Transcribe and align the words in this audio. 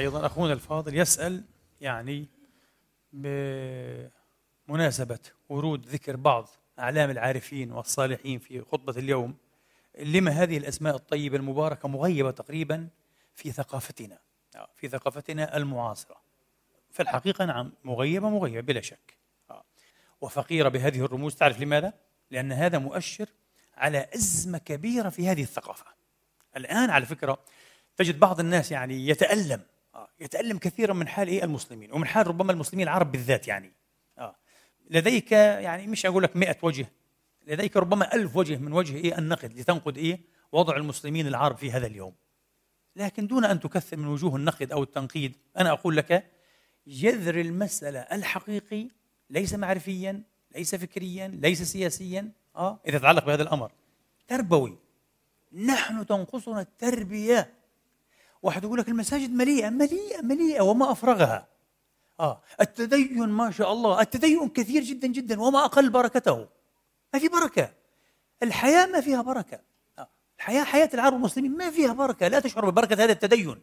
أيضا 0.00 0.26
أخونا 0.26 0.52
الفاضل 0.52 0.96
يسأل 0.96 1.44
يعني 1.80 2.28
بمناسبة 3.12 4.10
ورود 5.48 5.86
ذكر 5.86 6.16
بعض 6.16 6.48
أعلام 6.78 7.10
العارفين 7.10 7.72
والصالحين 7.72 8.38
في 8.38 8.60
خطبة 8.60 8.98
اليوم 8.98 9.36
لما 9.98 10.30
هذه 10.30 10.58
الأسماء 10.58 10.96
الطيبة 10.96 11.36
المباركة 11.36 11.88
مغيبة 11.88 12.30
تقريبا 12.30 12.88
في 13.34 13.52
ثقافتنا؟ 13.52 14.18
في 14.76 14.88
ثقافتنا 14.88 15.56
المعاصرة. 15.56 16.16
في 16.90 17.02
الحقيقة 17.02 17.44
نعم 17.44 17.72
مغيبة 17.84 18.28
مغيبة 18.28 18.60
بلا 18.60 18.80
شك. 18.80 19.18
وفقيرة 20.20 20.68
بهذه 20.68 21.04
الرموز. 21.04 21.34
تعرف 21.34 21.60
لماذا؟ 21.60 21.92
لأن 22.30 22.52
هذا 22.52 22.78
مؤشر 22.78 23.28
على 23.76 24.08
أزمة 24.14 24.58
كبيرة 24.58 25.08
في 25.08 25.28
هذه 25.28 25.42
الثقافة. 25.42 25.86
الآن 26.56 26.90
على 26.90 27.06
فكرة 27.06 27.38
تجد 27.96 28.18
بعض 28.18 28.40
الناس 28.40 28.72
يعني 28.72 29.08
يتألم 29.08 29.62
آه، 29.94 30.08
يتألم 30.20 30.58
كثيرا 30.58 30.92
من 30.92 31.08
حال 31.08 31.28
إيه؟ 31.28 31.44
المسلمين. 31.44 31.92
ومن 31.92 32.06
حال 32.06 32.26
ربما 32.26 32.52
المسلمين 32.52 32.88
العرب 32.88 33.12
بالذات 33.12 33.48
يعني. 33.48 33.72
آه. 34.18 34.36
لديك 34.90 35.32
يعني 35.32 35.86
مش 35.86 36.06
أقول 36.06 36.22
لك 36.22 36.36
مئة 36.36 36.56
وجه 36.62 36.86
لديك 37.46 37.76
ربما 37.76 38.14
ألف 38.14 38.36
وجه 38.36 38.56
من 38.56 38.72
وجه 38.72 38.96
إيه؟ 38.96 39.18
النقد 39.18 39.52
لتنقد 39.52 39.98
إيه؟ 39.98 40.20
وضع 40.52 40.76
المسلمين 40.76 41.26
العرب 41.26 41.56
في 41.56 41.72
هذا 41.72 41.86
اليوم. 41.86 42.14
لكن 42.96 43.26
دون 43.26 43.44
أن 43.44 43.60
تكثر 43.60 43.96
من 43.96 44.06
وجوه 44.06 44.36
النقد 44.36 44.72
أو 44.72 44.82
التنقيد 44.82 45.36
أنا 45.58 45.72
أقول 45.72 45.96
لك 45.96 46.30
جذر 46.86 47.40
المسألة 47.40 48.00
الحقيقي 48.00 48.88
ليس 49.30 49.54
معرفيا 49.54 50.22
ليس 50.54 50.74
فكريا 50.74 51.28
ليس 51.28 51.62
سياسيا 51.62 52.32
آه 52.56 52.80
إذا 52.86 52.98
تتعلق 52.98 53.24
بهذا 53.26 53.42
الأمر. 53.42 53.72
تربوي. 54.28 54.78
نحن 55.52 56.06
تنقصنا 56.06 56.60
التربية. 56.60 57.59
واحد 58.42 58.64
يقول 58.64 58.78
لك 58.78 58.88
المساجد 58.88 59.30
مليئة 59.30 59.70
مليئة 59.70 60.22
مليئة 60.22 60.60
وما 60.60 60.92
أفرغها. 60.92 61.48
آه 62.20 62.42
التدين 62.60 63.28
ما 63.28 63.50
شاء 63.50 63.72
الله 63.72 64.00
التدين 64.00 64.48
كثير 64.48 64.82
جدا 64.82 65.06
جدا 65.08 65.40
وما 65.40 65.64
أقل 65.64 65.90
بركته. 65.90 66.46
ما 67.14 67.20
في 67.20 67.28
بركة. 67.28 67.72
الحياة 68.42 68.86
ما 68.86 69.00
فيها 69.00 69.22
بركة. 69.22 69.60
آه. 69.98 70.08
الحياة 70.38 70.64
حياة 70.64 70.90
العرب 70.94 71.12
والمسلمين 71.12 71.56
ما 71.56 71.70
فيها 71.70 71.92
بركة. 71.92 72.28
لا 72.28 72.40
تشعر 72.40 72.70
ببركة 72.70 73.04
هذا 73.04 73.12
التدين. 73.12 73.60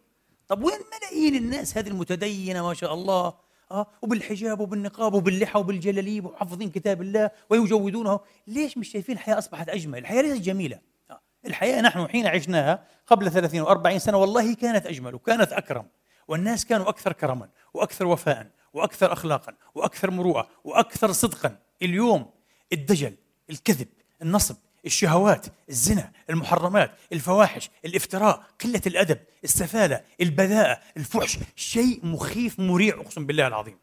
طب 0.47 0.63
وين 0.63 0.79
ملايين 0.97 1.35
الناس 1.35 1.77
هذه 1.77 1.87
المتدينة 1.87 2.67
ما 2.67 2.73
شاء 2.73 2.93
الله؟ 2.93 3.33
آه 3.71 3.87
وبالحجاب 4.01 4.59
وبالنقاب 4.59 5.13
وباللحى 5.13 5.59
وبالجلاليب 5.59 6.25
وحافظين 6.25 6.69
كتاب 6.69 7.01
الله 7.01 7.31
ويجودونه. 7.49 8.19
ليش 8.47 8.77
مش 8.77 8.89
شايفين 8.89 9.15
الحياة 9.15 9.37
أصبحت 9.37 9.69
أجمل؟ 9.69 9.99
الحياة 9.99 10.21
ليست 10.21 10.41
جميلة. 10.41 10.79
آه. 11.11 11.21
الحياة 11.45 11.81
نحن 11.81 12.07
حين 12.07 12.27
عشناها 12.27 12.83
قبل 13.07 13.31
30 13.31 13.65
و40 13.65 13.97
سنة 13.97 14.17
والله 14.17 14.55
كانت 14.55 14.85
أجمل 14.85 15.15
وكانت 15.15 15.53
أكرم. 15.53 15.87
والناس 16.27 16.65
كانوا 16.65 16.89
أكثر 16.89 17.13
كرما 17.13 17.49
وأكثر 17.73 18.07
وفاء 18.07 18.51
وأكثر 18.73 19.13
أخلاقا 19.13 19.53
وأكثر 19.75 20.11
مروءة 20.11 20.49
وأكثر 20.63 21.11
صدقا. 21.11 21.59
اليوم 21.81 22.29
الدجل 22.73 23.15
الكذب 23.49 23.87
النصب 24.21 24.55
الشهوات 24.85 25.45
الزنا 25.69 26.11
المحرمات 26.29 26.91
الفواحش 27.13 27.69
الافتراء 27.85 28.43
قلة 28.63 28.81
الأدب 28.87 29.19
السفالة 29.43 30.03
البذاءة 30.21 30.81
الفحش 30.97 31.39
شيء 31.55 32.05
مخيف 32.05 32.59
مريع 32.59 32.95
أقسم 33.01 33.25
بالله 33.25 33.47
العظيم. 33.47 33.77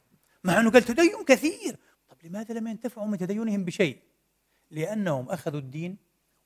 مع 0.44 0.60
أنه 0.60 0.70
قال 0.70 0.82
تدين 0.82 1.24
كثير. 1.26 1.76
طب 2.08 2.16
لماذا 2.24 2.54
لم 2.54 2.66
ينتفعوا 2.66 3.06
من 3.06 3.18
تدينهم 3.18 3.64
بشيء؟ 3.64 3.98
لأنهم 4.70 5.28
أخذوا 5.30 5.60
الدين 5.60 5.96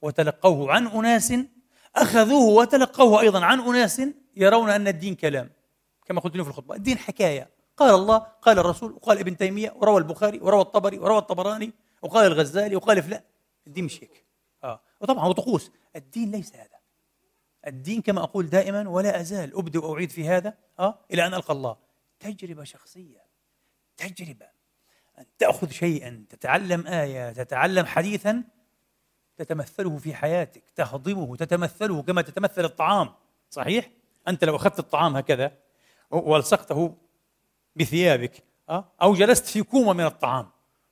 وتلقوه 0.02 0.72
عن 0.72 0.86
أناس 0.86 1.32
أخذوه 2.02 2.54
وتلقوه 2.54 3.20
أيضا 3.20 3.44
عن 3.44 3.60
أناس 3.60 4.02
يرون 4.36 4.70
أن 4.70 4.88
الدين 4.88 5.14
كلام. 5.14 5.50
كما 6.06 6.20
قلت 6.20 6.34
لكم 6.34 6.44
في 6.44 6.50
الخطبة 6.50 6.74
الدين 6.74 6.98
حكاية. 6.98 7.50
قال 7.76 7.94
الله 7.94 8.18
قال 8.18 8.58
الرسول 8.58 8.92
وقال 8.92 9.18
ابن 9.18 9.36
تيمية 9.36 9.72
وروى 9.76 9.98
البخاري 9.98 10.38
وروى 10.38 10.60
الطبري 10.60 10.98
وروى 10.98 11.18
الطبراني 11.18 11.72
وقال 12.02 12.26
الغزالي 12.26 12.76
وقال 12.76 13.02
فلان. 13.02 13.22
الدين 13.66 13.84
مش 13.84 14.02
هيك. 14.02 14.24
آه. 14.64 14.80
وطبعا 15.00 15.24
هو 15.24 15.32
طقوس 15.32 15.70
الدين 15.96 16.30
ليس 16.30 16.54
هذا. 16.54 16.78
الدين 17.66 18.02
كما 18.02 18.22
أقول 18.22 18.50
دائما 18.50 18.88
ولا 18.88 19.20
أزال. 19.20 19.54
أبدي 19.54 19.78
وأعيد 19.78 20.10
في 20.10 20.28
هذا 20.28 20.54
آه 20.78 20.98
إلى 21.12 21.26
أن 21.26 21.34
ألقى 21.34 21.54
الله. 21.54 21.76
تجربة 22.20 22.64
شخصية. 22.64 23.24
تجربة. 23.96 24.46
أن 25.18 25.24
تأخذ 25.38 25.70
شيئا 25.70 26.24
تتعلم 26.30 26.86
آية 26.86 27.32
تتعلم 27.32 27.86
حديثا 27.86 28.44
تتمثله 29.38 29.96
في 29.96 30.14
حياتك 30.14 30.62
تهضمه 30.76 31.36
تتمثله 31.36 32.02
كما 32.02 32.22
تتمثل 32.22 32.64
الطعام 32.64 33.08
صحيح 33.50 33.90
أنت 34.28 34.44
لو 34.44 34.56
أخذت 34.56 34.78
الطعام 34.78 35.16
هكذا 35.16 35.52
وألصقته 36.10 36.94
بثيابك 37.76 38.42
آه 38.68 38.92
أو 39.02 39.14
جلست 39.14 39.46
في 39.46 39.62
كومة 39.62 39.92
من 39.92 40.04
الطعام 40.04 40.48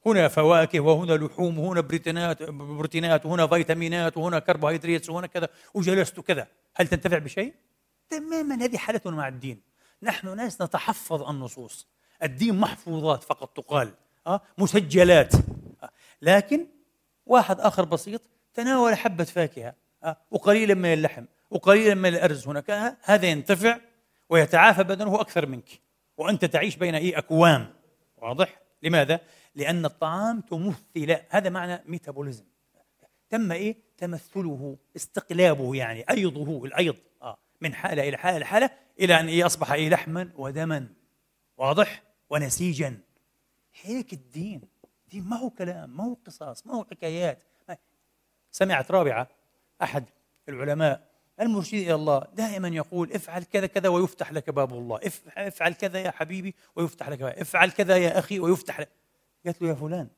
هنا 0.06 0.29
فواكه 0.29 0.81
وهنا 0.81 1.12
لحوم 1.12 1.59
وهنا 1.59 1.81
بروتينات 1.81 2.43
بروتينات 2.43 3.27
وهنا 3.27 3.47
فيتامينات 3.47 4.17
وهنا 4.17 4.39
كربوهيدرات 4.39 5.11
وهنا 5.11 5.27
كذا 5.27 5.49
وجلست 5.75 6.21
كذا 6.21 6.49
هل 6.75 6.89
تنتفع 6.89 7.19
بشيء؟ 7.19 7.55
تماما 8.11 8.55
هذه 8.65 8.77
حالتنا 8.77 9.17
مع 9.17 9.29
الدين 9.29 9.62
نحن 10.03 10.37
ناس 10.37 10.62
نتحفظ 10.62 11.23
النصوص 11.23 11.87
الدين 12.23 12.61
محفوظات 12.61 13.23
فقط 13.23 13.56
تقال 13.56 13.95
أه؟ 14.27 14.41
مسجلات 14.59 15.35
أه؟ 15.35 15.91
لكن 16.23 16.67
واحد 17.27 17.61
آخر 17.61 17.85
بسيط 17.85 18.23
تناول 18.56 18.94
حبة 18.94 19.25
فاكهة. 19.25 19.75
أه؟ 20.05 20.17
وقليلا 20.31 20.75
من 20.75 20.93
اللحم 20.93 21.25
وقليلا 21.50 21.94
من 21.94 22.06
الأرز 22.06 22.49
هناك. 22.49 22.99
هذا 23.03 23.27
ينتفع 23.27 23.78
ويتعافى 24.28 24.83
بدنه 24.83 25.21
أكثر 25.21 25.47
منك 25.47 25.81
وأنت 26.17 26.44
تعيش 26.44 26.77
بين 26.77 26.94
أي 26.94 27.19
أكوام 27.19 27.75
واضح؟ 28.17 28.61
لماذا؟ 28.83 29.21
لأن 29.55 29.84
الطعام 29.84 30.41
تمثل 30.41 31.17
هذا 31.28 31.50
معنى 31.50 31.83
ميتابوليزم. 31.87 32.44
تم 33.28 33.53
إيه؟ 33.53 33.77
تمثله 33.99 34.77
استقلابه 34.97 35.75
يعني 35.75 36.05
أيضه 36.11 36.65
الأيض. 36.65 36.97
آه؟ 37.23 37.38
من 37.61 37.75
حالة 37.75 38.09
إلى 38.09 38.17
حالة 38.17 38.37
إلى 38.37 38.44
حالة 38.44 38.71
إلى 39.00 39.21
أن 39.21 39.28
إيه؟ 39.28 39.47
أصبح 39.47 39.73
إيه؟ 39.73 39.88
لحما 39.88 40.31
ودما. 40.37 40.88
واضح؟ 41.56 42.03
ونسيجا. 42.31 43.00
هيك 43.83 44.12
الدين. 44.12 44.61
دين 45.09 45.25
ما 45.25 45.37
هو 45.37 45.50
كلام 45.50 45.97
ما 45.97 46.05
هو 46.05 46.17
قصص 46.27 46.67
ما 46.67 46.75
هو 46.75 46.84
حكايات. 46.84 47.43
سمعت 48.56 48.91
رابعة 48.91 49.28
أحد 49.83 50.05
العلماء 50.49 51.09
المرشد 51.41 51.75
إلى 51.75 51.94
الله 51.94 52.27
دائما 52.34 52.69
يقول 52.69 53.12
افعل 53.12 53.44
كذا 53.44 53.67
كذا 53.67 53.89
ويفتح 53.89 54.33
لك 54.33 54.50
باب 54.50 54.72
الله 54.72 55.00
افعل 55.37 55.75
كذا 55.75 55.99
يا 55.99 56.11
حبيبي 56.11 56.55
ويفتح 56.77 57.09
لك 57.09 57.19
باب. 57.19 57.39
افعل 57.39 57.71
كذا 57.71 57.97
يا 57.97 58.19
أخي 58.19 58.41
ويفتح 58.41 58.81
لك. 58.81 58.89
قالت 59.47 59.62
له 59.62 59.69
يا 59.69 59.75
فلان 59.75 60.09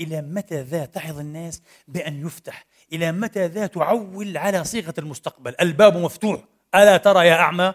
إلى 0.00 0.22
متى 0.22 0.62
ذا 0.62 0.84
تحظ 0.84 1.18
الناس 1.18 1.62
بأن 1.88 2.26
يفتح؟ 2.26 2.66
إلى 2.92 3.12
متى 3.12 3.46
ذا 3.46 3.66
تعول 3.66 4.36
على 4.36 4.64
صيغة 4.64 4.94
المستقبل؟ 4.98 5.54
الباب 5.60 5.96
مفتوح 5.96 6.40
ألا 6.74 6.96
ترى 6.96 7.26
يا 7.26 7.34
أعمى؟ 7.34 7.74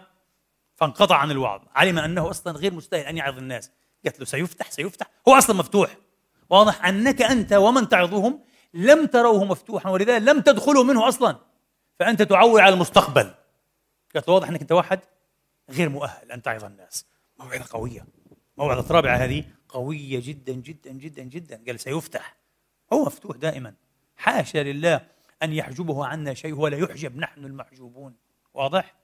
فانقطع 0.74 1.16
عن 1.16 1.30
الوعظ 1.30 1.60
علم 1.74 1.98
أنه 1.98 2.30
أصلا 2.30 2.58
غير 2.58 2.74
مستاهل 2.74 3.04
أن 3.04 3.16
يعظ 3.16 3.38
الناس. 3.38 3.70
قالت 4.04 4.18
له 4.20 4.24
سيفتح 4.24 4.70
سيفتح 4.70 5.06
هو 5.28 5.38
أصلا 5.38 5.56
مفتوح. 5.56 5.96
واضح 6.50 6.84
أنك 6.84 7.22
أنت 7.22 7.52
ومن 7.52 7.88
تعظهم 7.88 8.40
لم 8.74 9.06
تروه 9.06 9.44
مفتوحا 9.44 9.90
ولذلك 9.90 10.22
لم 10.22 10.40
تدخلوا 10.40 10.84
منه 10.84 11.08
أصلا. 11.08 11.36
فأنت 11.98 12.22
تعول 12.22 12.60
على 12.60 12.74
المستقبل. 12.74 13.34
قالت 14.14 14.28
واضح 14.28 14.48
أنك 14.48 14.60
أنت 14.60 14.72
واحد 14.72 15.00
غير 15.70 15.88
مؤهل 15.88 16.32
أن 16.32 16.42
تعظ 16.42 16.64
الناس 16.64 17.06
موعظة 17.38 17.64
قوية. 17.70 18.06
موعظة 18.58 18.94
رابعة 18.94 19.16
هذه 19.16 19.44
قوية 19.68 20.20
جدا 20.24 20.52
جدا 20.52 20.90
جدا 20.90 21.22
جدا. 21.22 21.62
قال 21.66 21.80
سيفتح. 21.80 22.36
هو 22.92 23.04
مفتوح 23.04 23.36
دائما. 23.36 23.74
حاشا 24.16 24.58
لله 24.58 25.06
أن 25.42 25.52
يحجبه 25.52 26.06
عنا 26.06 26.34
شيء 26.34 26.54
ولا 26.54 26.76
يحجب. 26.76 27.16
نحن 27.16 27.44
المحجوبون. 27.44 28.16
واضح؟ 28.54 28.94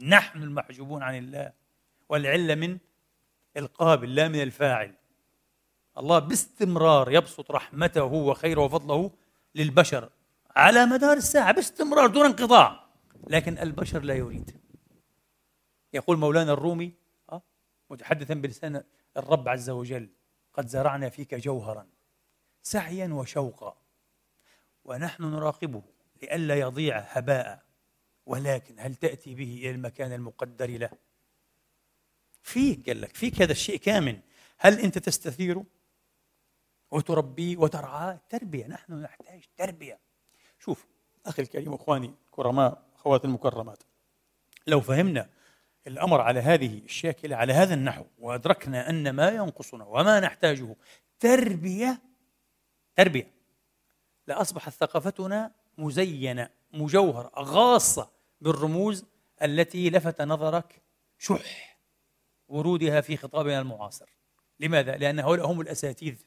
نحن 0.00 0.42
المحجوبون 0.42 1.02
عن 1.02 1.18
الله. 1.18 1.52
والعلة 2.08 2.54
من 2.54 2.78
القابل 3.56 4.14
لا 4.14 4.28
من 4.28 4.42
الفاعل. 4.42 4.94
الله 5.98 6.18
باستمرار 6.18 7.12
يبسط 7.12 7.50
رحمته 7.50 8.04
وخيره 8.04 8.60
وفضله 8.60 9.10
للبشر 9.54 10.10
على 10.56 10.86
مدار 10.86 11.16
الساعة 11.16 11.52
باستمرار 11.52 12.06
دون 12.06 12.24
انقطاع. 12.24 12.88
لكن 13.28 13.58
البشر 13.58 14.02
لا 14.02 14.14
يريد. 14.14 14.60
يقول 15.92 16.18
مولانا 16.18 16.52
الرومي 16.52 16.94
آه، 17.32 17.42
متحدثا 17.90 18.34
بلسان 18.34 18.84
الرب 19.16 19.48
عز 19.48 19.70
وجل 19.70 20.10
قد 20.54 20.66
زرعنا 20.66 21.08
فيك 21.08 21.34
جوهرا 21.34 21.86
سعيا 22.62 23.08
وشوقا 23.08 23.76
ونحن 24.84 25.22
نراقبه 25.22 25.82
لئلا 26.22 26.54
يضيع 26.54 26.98
هباء 26.98 27.62
ولكن 28.26 28.74
هل 28.78 28.94
تأتي 28.94 29.34
به 29.34 29.58
إلى 29.60 29.70
المكان 29.70 30.12
المقدر 30.12 30.70
له؟ 30.70 30.90
فيك 32.42 32.86
قال 32.86 33.00
لك 33.00 33.16
فيك 33.16 33.42
هذا 33.42 33.52
الشيء 33.52 33.76
كامن. 33.76 34.20
هل 34.58 34.80
أنت 34.80 34.98
تستثيره؟ 34.98 35.64
وتربيه 36.90 37.56
وترعاه. 37.56 38.20
تربية 38.28 38.66
نحن 38.66 38.92
نحتاج 38.92 39.44
تربية. 39.56 39.98
شوف 40.58 40.86
أخي 41.26 41.42
الكريم 41.42 41.74
أخواني 41.74 42.14
الكرماء 42.26 42.82
أخواتي 42.94 43.26
المكرمات 43.26 43.82
لو 44.66 44.80
فهمنا 44.80 45.30
الأمر 45.86 46.20
على 46.20 46.40
هذه 46.40 46.78
الشاكلة 46.78 47.36
على 47.36 47.52
هذا 47.52 47.74
النحو 47.74 48.04
وأدركنا 48.18 48.90
أن 48.90 49.10
ما 49.10 49.28
ينقصنا 49.28 49.84
وما 49.84 50.20
نحتاجه 50.20 50.76
تربية 51.20 52.02
تربية. 52.96 53.30
لأصبحت 54.26 54.72
ثقافتنا 54.72 55.52
مزينة 55.78 56.50
مجوهرة 56.72 57.32
غاصة 57.38 58.10
بالرموز 58.40 59.04
التي 59.42 59.90
لفت 59.90 60.22
نظرك 60.22 60.82
شح 61.18 61.78
ورودها 62.48 63.00
في 63.00 63.16
خطابنا 63.16 63.58
المعاصر. 63.58 64.08
لماذا؟ 64.60 64.96
لأن 64.96 65.20
هؤلاء 65.20 65.46
هم 65.46 65.60
الأساتذة 65.60 66.24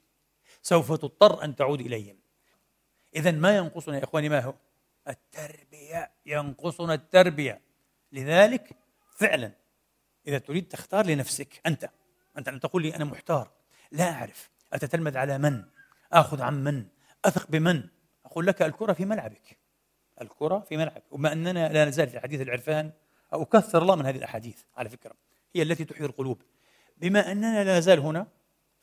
سوف 0.62 0.92
تضطر 0.92 1.44
أن 1.44 1.56
تعود 1.56 1.82
إليهم. 1.82 2.18
إذا 3.16 3.32
ما 3.32 3.58
ينقصنا 3.58 3.98
يا 3.98 4.04
إخواني 4.04 4.30
ما 4.30 4.40
هو؟ 4.40 4.54
التربية. 5.08 6.12
ينقصنا 6.26 6.94
التربية. 6.94 7.62
لذلك 8.12 8.76
فعلا 9.16 9.52
إذا 10.28 10.38
تريد 10.38 10.68
تختار 10.68 11.06
لنفسك 11.06 11.62
أنت 11.66 11.90
أنت 12.38 12.48
أن 12.48 12.60
تقول 12.60 12.82
لي 12.82 12.96
أنا 12.96 13.06
محتار 13.06 13.52
لا 13.92 14.12
أعرف. 14.12 14.50
أتتلمذ 14.74 15.18
على 15.18 15.38
من؟ 15.38 15.64
آخذ 16.14 16.42
عن 16.42 16.64
من؟ 16.64 16.86
أثق 17.26 17.52
بمن؟ 17.52 17.84
أقول 18.26 18.48
لك 18.48 18.62
الكرة 18.62 18.94
في 18.94 19.06
ملعبك. 19.06 19.58
الكرة 20.22 20.60
في 20.60 20.78
ملعبك. 20.78 21.04
وبما 21.12 21.34
أننا 21.34 21.74
لا 21.74 21.86
نزال 21.86 22.10
في 22.10 22.20
حديث 22.20 22.42
العرفان 22.42 22.92
أكثر 23.34 23.82
الله 23.82 23.96
من 23.96 24.06
هذه 24.06 24.18
الأحاديث 24.18 24.62
على 24.78 24.90
فكرة. 24.90 25.14
هي 25.56 25.62
التي 25.62 25.86
تحيي 25.86 26.06
القلوب. 26.06 26.42
بما 26.98 27.32
أننا 27.32 27.64
لا 27.64 27.78
نزال 27.78 28.00
هنا 28.00 28.28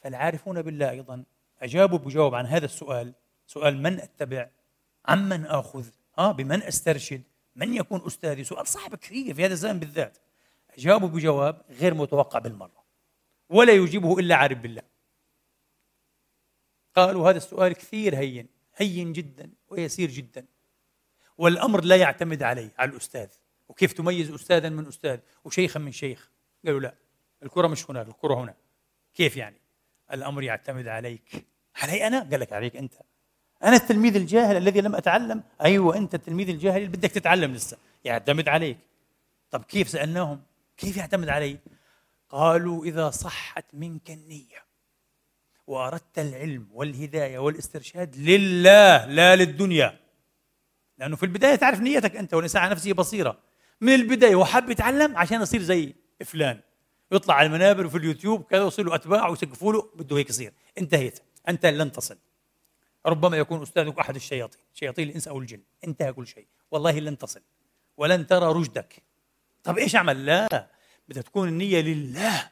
فالعارفون 0.00 0.62
بالله 0.62 0.90
أيضا 0.90 1.24
أجابوا 1.60 1.98
بجواب 1.98 2.34
عن 2.34 2.46
هذا 2.46 2.64
السؤال 2.64 3.14
سؤال 3.46 3.82
من 3.82 4.00
أتبع؟ 4.00 4.50
عمن 5.06 5.46
آخذ؟ 5.46 5.86
ها 6.18 6.32
بمن 6.32 6.62
أسترشد؟ 6.62 7.22
من 7.56 7.74
يكون 7.74 8.06
أستاذي؟ 8.06 8.44
سؤال 8.44 8.66
صعب 8.66 8.94
كثير 8.94 9.34
في 9.34 9.44
هذا 9.44 9.52
الزمن 9.52 9.78
بالذات. 9.78 10.18
أجابوا 10.70 11.08
بجواب 11.08 11.62
غير 11.70 11.94
متوقع 11.94 12.38
بالمرة. 12.38 12.84
ولا 13.48 13.72
يجيبه 13.72 14.18
إلا 14.18 14.34
عارف 14.34 14.58
بالله. 14.58 14.82
قالوا 16.96 17.30
هذا 17.30 17.36
السؤال 17.36 17.72
كثير 17.72 18.16
هين 18.16 18.48
هين 18.76 19.12
جدا 19.12 19.50
ويسير 19.68 20.10
جدا. 20.10 20.46
والأمر 21.38 21.84
لا 21.84 21.96
يعتمد 21.96 22.42
عليه 22.42 22.74
على 22.78 22.90
الأستاذ. 22.90 23.28
وكيف 23.68 23.92
تميز 23.92 24.30
أستاذا 24.30 24.68
من 24.68 24.86
أستاذ؟ 24.86 25.20
وشيخا 25.44 25.80
من 25.80 25.92
شيخ. 25.92 26.30
قالوا 26.66 26.80
لا 26.80 26.94
الكرة 27.42 27.66
مش 27.66 27.90
هناك 27.90 28.08
الكرة 28.08 28.34
هنا. 28.34 28.54
كيف 29.14 29.36
يعني؟ 29.36 29.57
الأمر 30.12 30.42
يعتمد 30.42 30.88
عليك. 30.88 31.46
علي 31.76 32.06
أنا؟ 32.06 32.20
قال 32.30 32.40
لك 32.40 32.52
عليك 32.52 32.76
أنت. 32.76 32.94
أنا 33.64 33.76
التلميذ 33.76 34.16
الجاهل 34.16 34.56
الذي 34.56 34.80
لم 34.80 34.94
أتعلم. 34.94 35.42
أيوة 35.64 35.96
أنت 35.96 36.14
التلميذ 36.14 36.48
الجاهل 36.48 36.76
اللي 36.76 36.88
بدك 36.88 37.10
تتعلم 37.10 37.54
لسه. 37.54 37.76
يعتمد 38.04 38.48
عليك. 38.48 38.78
طب 39.50 39.64
كيف 39.64 39.88
سألناهم؟ 39.88 40.42
كيف 40.76 40.96
يعتمد 40.96 41.28
علي؟ 41.28 41.58
قالوا 42.28 42.84
إذا 42.84 43.10
صحت 43.10 43.64
منك 43.72 44.10
النية 44.10 44.64
وأردت 45.66 46.18
العلم 46.18 46.68
والهداية 46.72 47.38
والإسترشاد 47.38 48.16
لله 48.16 49.06
لا 49.06 49.36
للدنيا. 49.36 50.00
لأنه 50.98 51.16
في 51.16 51.22
البداية 51.22 51.54
تعرف 51.54 51.80
نيتك 51.80 52.16
أنت 52.16 52.34
والإنسان 52.34 52.62
على 52.62 52.70
نفسه 52.70 52.92
بصيرة. 52.92 53.38
من 53.80 53.94
البداية 53.94 54.36
وحب 54.36 54.70
يتعلم 54.70 55.16
عشان 55.16 55.42
يصير 55.42 55.62
زي 55.62 55.94
فلان. 56.24 56.60
يطلع 57.12 57.34
على 57.34 57.46
المنابر 57.46 57.86
وفي 57.86 57.98
اليوتيوب 57.98 58.42
كذا 58.42 58.66
يصير 58.66 58.84
له 58.84 58.94
أتباع 58.94 59.28
ويسقفوا 59.28 59.72
له 59.72 59.90
بده 59.94 60.16
هيك 60.16 60.30
يصير. 60.30 60.52
انتهيت. 60.78 61.20
أنت 61.48 61.66
لن 61.66 61.92
تصل. 61.92 62.18
ربما 63.06 63.36
يكون 63.36 63.62
أستاذك 63.62 63.98
أحد 63.98 64.14
الشياطين. 64.14 64.60
شياطين 64.74 65.08
الإنس 65.08 65.28
أو 65.28 65.38
الجن. 65.38 65.60
انتهى 65.84 66.12
كل 66.12 66.26
شيء. 66.26 66.46
والله 66.70 66.98
لن 66.98 67.18
تصل. 67.18 67.42
ولن 67.96 68.26
ترى 68.26 68.52
رشدك. 68.52 69.02
طب 69.64 69.78
إيش 69.78 69.96
أعمل؟ 69.96 70.26
لا. 70.26 70.70
بدها 71.08 71.22
تكون 71.22 71.48
النية 71.48 71.80
لله. 71.80 72.50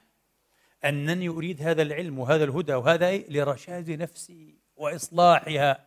أنني 0.84 1.28
أريد 1.28 1.62
هذا 1.62 1.82
العلم 1.82 2.18
وهذا 2.18 2.44
الهدى 2.44 2.74
وهذا؟ 2.74 3.16
لرشاد 3.16 3.90
نفسي 3.90 4.58
وإصلاحها. 4.76 5.86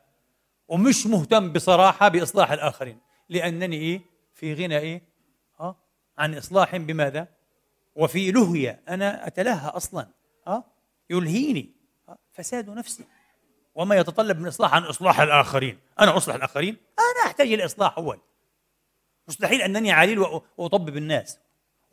ومش 0.68 1.08
مهتم 1.08 1.54
بصراحة 1.54 2.08
بإصلاح 2.08 2.52
الآخرين. 2.52 3.00
لأنني 3.30 3.76
إيه؟ 3.76 4.02
في 4.34 4.54
غنى 4.54 4.78
إيه؟ 4.78 5.02
ها 5.60 5.76
عن 6.18 6.36
إصلاح 6.36 6.78
بماذا؟ 6.78 7.39
وفي 8.00 8.32
لهية 8.32 8.82
أنا 8.90 9.28
أتلهى 9.28 9.70
أصلا 9.70 10.08
ها 10.48 10.64
يلهيني 11.10 11.76
فساد 12.32 12.70
نفسي. 12.70 13.06
وما 13.76 13.96
يتطلب 13.96 14.40
من 14.40 14.48
إصلاح 14.48 14.74
عن 14.74 14.84
إصلاح 14.84 15.20
الآخرين. 15.20 15.80
أنا 16.00 16.18
أصلح 16.18 16.36
الآخرين؟ 16.36 16.78
أنا 17.00 17.28
أحتاج 17.28 17.54
إلى 17.54 17.66
إصلاح 17.66 17.98
أول. 17.98 18.20
مستحيل 19.28 19.62
أنني 19.62 19.92
عليل 19.92 20.20
وأطبب 20.58 20.98
الناس. 20.98 21.40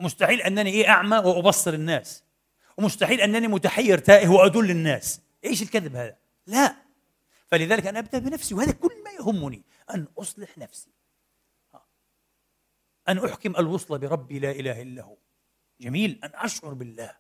مستحيل 0.01 0.43
أنني 0.43 0.71
إيه 0.71 0.89
أعمى 0.89 1.17
وأبصر 1.17 1.75
الناس. 1.75 2.25
ومستحيل 2.79 3.21
أنني 3.21 3.49
متحير 3.49 3.99
تائه 3.99 4.29
وأدل 4.29 4.71
الناس. 4.71 5.21
إيش 5.45 5.63
الكذب 5.63 5.97
هذا؟ 5.97 6.17
لا. 6.47 6.77
فلذلك 7.47 7.87
أنا 7.87 7.99
أبدأ 7.99 8.19
بنفسي 8.19 8.55
وهذا 8.55 8.73
كل 8.73 9.03
ما 9.05 9.11
يهمني 9.11 9.63
أن 9.95 10.07
أصلح 10.19 10.59
نفسي. 10.59 10.91
أن 13.09 13.19
أحكم 13.19 13.57
الوصل 13.57 13.99
بربي 13.99 14.39
لا 14.39 14.51
إله 14.51 14.83
إلا 14.83 15.03
هو. 15.03 15.17
جميل 15.81 16.21
أن 16.25 16.31
أشعر 16.35 16.75
بالله. 16.75 17.17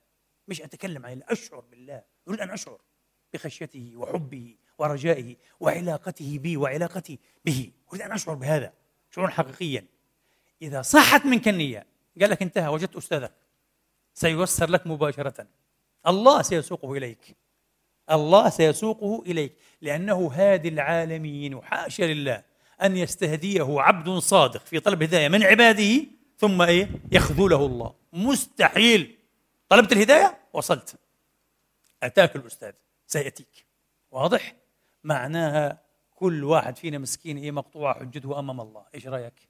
مش 0.48 0.62
أتكلم 0.62 1.06
عن 1.06 1.22
أشعر 1.28 1.60
بالله 1.60 2.02
أريد 2.28 2.40
أن 2.40 2.50
أشعر 2.50 2.80
بخشيته 3.34 3.92
وحبه 3.96 4.56
ورجائه 4.78 5.36
وعلاقته 5.60 6.38
بي 6.38 6.56
وعلاقتي 6.56 7.18
به. 7.44 7.72
أريد 7.92 8.02
أن 8.02 8.12
أشعر 8.12 8.34
بهذا 8.34 8.72
شعورا 9.10 9.30
حقيقيا. 9.30 9.84
إذا 10.62 10.82
صحت 10.82 11.26
منك 11.26 11.48
النية 11.48 11.86
قال 12.20 12.30
لك 12.30 12.42
انتهى 12.42 12.68
وجدت 12.68 12.96
أستاذك. 12.96 13.32
سييسر 14.14 14.70
لك 14.70 14.86
مباشرة. 14.86 15.46
الله 16.06 16.42
سيسوقه 16.42 16.96
إليك. 16.96 17.36
الله 18.10 18.48
سيسوقه 18.50 19.22
إليك. 19.26 19.56
لأنه 19.80 20.30
هادي 20.34 20.68
العالمين 20.68 21.54
وحاشا 21.54 22.02
لله 22.02 22.42
أن 22.82 22.96
يستهديه 22.96 23.80
عبد 23.80 24.18
صادق 24.18 24.66
في 24.66 24.80
طلب 24.80 25.02
الهداية 25.02 25.28
من 25.28 25.42
عباده 25.42 26.06
ثم 26.38 26.62
إيه؟ 26.62 26.90
يخذله 27.12 27.66
الله. 27.66 27.94
مستحيل. 28.12 29.18
طلبت 29.68 29.92
الهداية؟ 29.92 30.38
وصلت. 30.52 30.96
أتاك 32.02 32.36
الأستاذ. 32.36 32.72
سيأتيك. 33.06 33.66
واضح؟ 34.10 34.56
معناها 35.04 35.82
كل 36.14 36.44
واحد 36.44 36.76
فينا 36.76 36.98
مسكين 36.98 37.38
إيه؟ 37.38 37.50
مقطوعة 37.50 37.94
حجته 38.00 38.38
أمام 38.38 38.60
الله. 38.60 38.84
إيش 38.94 39.06
رأيك؟ 39.06 39.48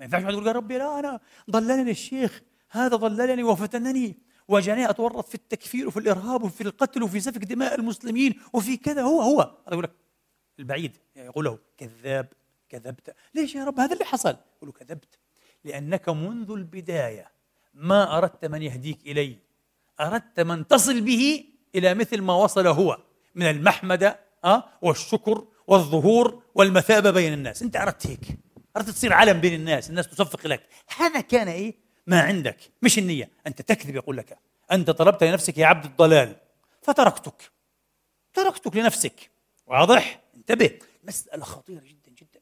ما 0.00 0.04
ينفعش 0.04 0.22
تقول 0.22 0.46
يا 0.46 0.52
ربي 0.52 0.78
لا 0.78 0.98
أنا 0.98 1.20
ضللني 1.50 1.90
الشيخ. 1.90 2.42
هذا 2.70 2.96
ضللني 2.96 3.42
وفتنني. 3.42 4.18
وجاني 4.48 4.90
أتورط 4.90 5.28
في 5.28 5.34
التكفير 5.34 5.88
وفي 5.88 5.98
الإرهاب 5.98 6.42
وفي 6.42 6.60
القتل 6.60 7.02
وفي 7.02 7.20
سفك 7.20 7.44
دماء 7.44 7.74
المسلمين 7.74 8.40
وفي 8.52 8.76
كذا. 8.76 9.02
هو 9.02 9.20
هو. 9.20 9.40
هذا 9.40 9.72
يقول 9.72 9.84
لك 9.84 9.92
البعيد. 10.58 10.96
يقول 11.16 11.44
له 11.44 11.58
كذاب 11.78 12.28
كذبت. 12.68 13.14
ليش 13.34 13.54
يا 13.54 13.64
رب؟ 13.64 13.80
هذا 13.80 13.92
اللي 13.92 14.04
حصل. 14.04 14.36
يقول 14.56 14.68
له 14.68 14.72
كذبت. 14.72 15.18
لأنك 15.64 16.08
منذ 16.08 16.50
البداية 16.50 17.30
ما 17.74 18.18
أردت 18.18 18.44
من 18.44 18.62
يهديك 18.62 18.98
إلي. 19.06 19.38
أردت 20.00 20.40
من 20.40 20.66
تصل 20.66 21.00
به 21.00 21.44
إلى 21.74 21.94
مثل 21.94 22.20
ما 22.20 22.34
وصل 22.34 22.66
هو 22.66 22.98
من 23.34 23.50
المحمده 23.50 24.20
أه؟ 24.44 24.64
والشكر 24.82 25.46
والظهور 25.66 26.42
والمثابة 26.54 27.10
بين 27.10 27.32
الناس. 27.32 27.62
أنت 27.62 27.76
أردت 27.76 28.06
هيك. 28.06 28.38
أردت 28.76 28.90
تصير 28.90 29.12
علم 29.12 29.40
بين 29.40 29.54
الناس 29.54 29.90
الناس 29.90 30.08
تصفق 30.08 30.46
لك. 30.46 30.68
هذا 30.96 31.20
كان 31.20 31.48
إيه؟ 31.48 31.74
ما 32.06 32.20
عندك 32.20 32.56
مش 32.82 32.98
النية. 32.98 33.30
أنت 33.46 33.62
تكذب 33.62 33.94
يقول 33.94 34.16
لك. 34.16 34.38
أنت 34.72 34.90
طلبت 34.90 35.24
لنفسك 35.24 35.58
يا 35.58 35.66
عبد 35.66 35.84
الضلال. 35.84 36.36
فتركتك. 36.82 37.50
تركتك 38.34 38.76
لنفسك. 38.76 39.30
واضح؟ 39.66 40.20
انتبه. 40.36 40.78
مسألة 41.04 41.44
خطيرة 41.44 41.80
جدا 41.80 42.10
جدا. 42.10 42.40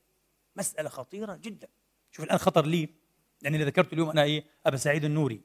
مسألة 0.57 0.89
خطيرة 0.89 1.37
جدا. 1.37 1.69
شوف 2.13 2.25
الآن 2.25 2.39
خطر 2.39 2.67
لي. 2.67 2.89
لأني 3.43 3.65
ذكرت 3.65 3.93
اليوم 3.93 4.11
أنا 4.11 4.23
إيه؟ 4.23 4.45
أبا 4.67 4.77
سعيد 4.77 5.05
النوري. 5.05 5.41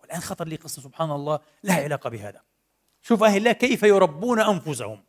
والآن 0.00 0.20
خطر 0.20 0.48
لي 0.48 0.56
قصة 0.56 0.82
سبحان 0.82 1.10
الله 1.10 1.40
لها 1.64 1.82
علاقة 1.82 2.10
بهذا. 2.10 2.42
شوف 3.02 3.22
أهل 3.22 3.36
الله 3.36 3.52
كيف 3.52 3.82
يربون 3.82 4.40
أنفسهم. 4.40 5.04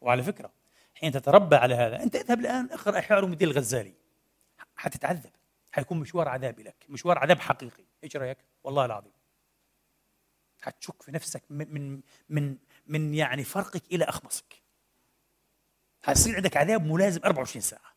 وعلى 0.00 0.22
فكرة 0.22 0.52
حين 0.94 1.12
تتربى 1.12 1.56
على 1.56 1.74
هذا 1.74 2.02
أنت 2.02 2.16
اذهب 2.16 2.40
الآن 2.40 2.70
اقرأ 2.72 2.98
إحياء 2.98 3.24
الدين 3.24 3.48
الغزالي. 3.48 3.94
حتتعذب. 4.76 5.30
حيكون 5.72 5.98
مشوار 5.98 6.28
عذابي 6.28 6.62
لك. 6.62 6.86
مشوار 6.88 7.18
عذاب 7.18 7.40
حقيقي. 7.40 7.84
إيش 8.04 8.16
رأيك؟ 8.16 8.38
والله 8.64 8.84
العظيم. 8.84 9.12
حتشك 10.60 11.02
في 11.02 11.12
نفسك 11.12 11.42
من 11.50 11.74
من 11.74 12.00
من, 12.28 12.56
من 12.86 13.14
يعني 13.14 13.44
فرقك 13.44 13.82
إلى 13.92 14.04
اخمصك 14.04 14.62
حيصير 16.02 16.36
عندك 16.36 16.56
عذاب 16.56 16.86
ملازم 16.86 17.20
24 17.24 17.62
ساعة. 17.62 17.92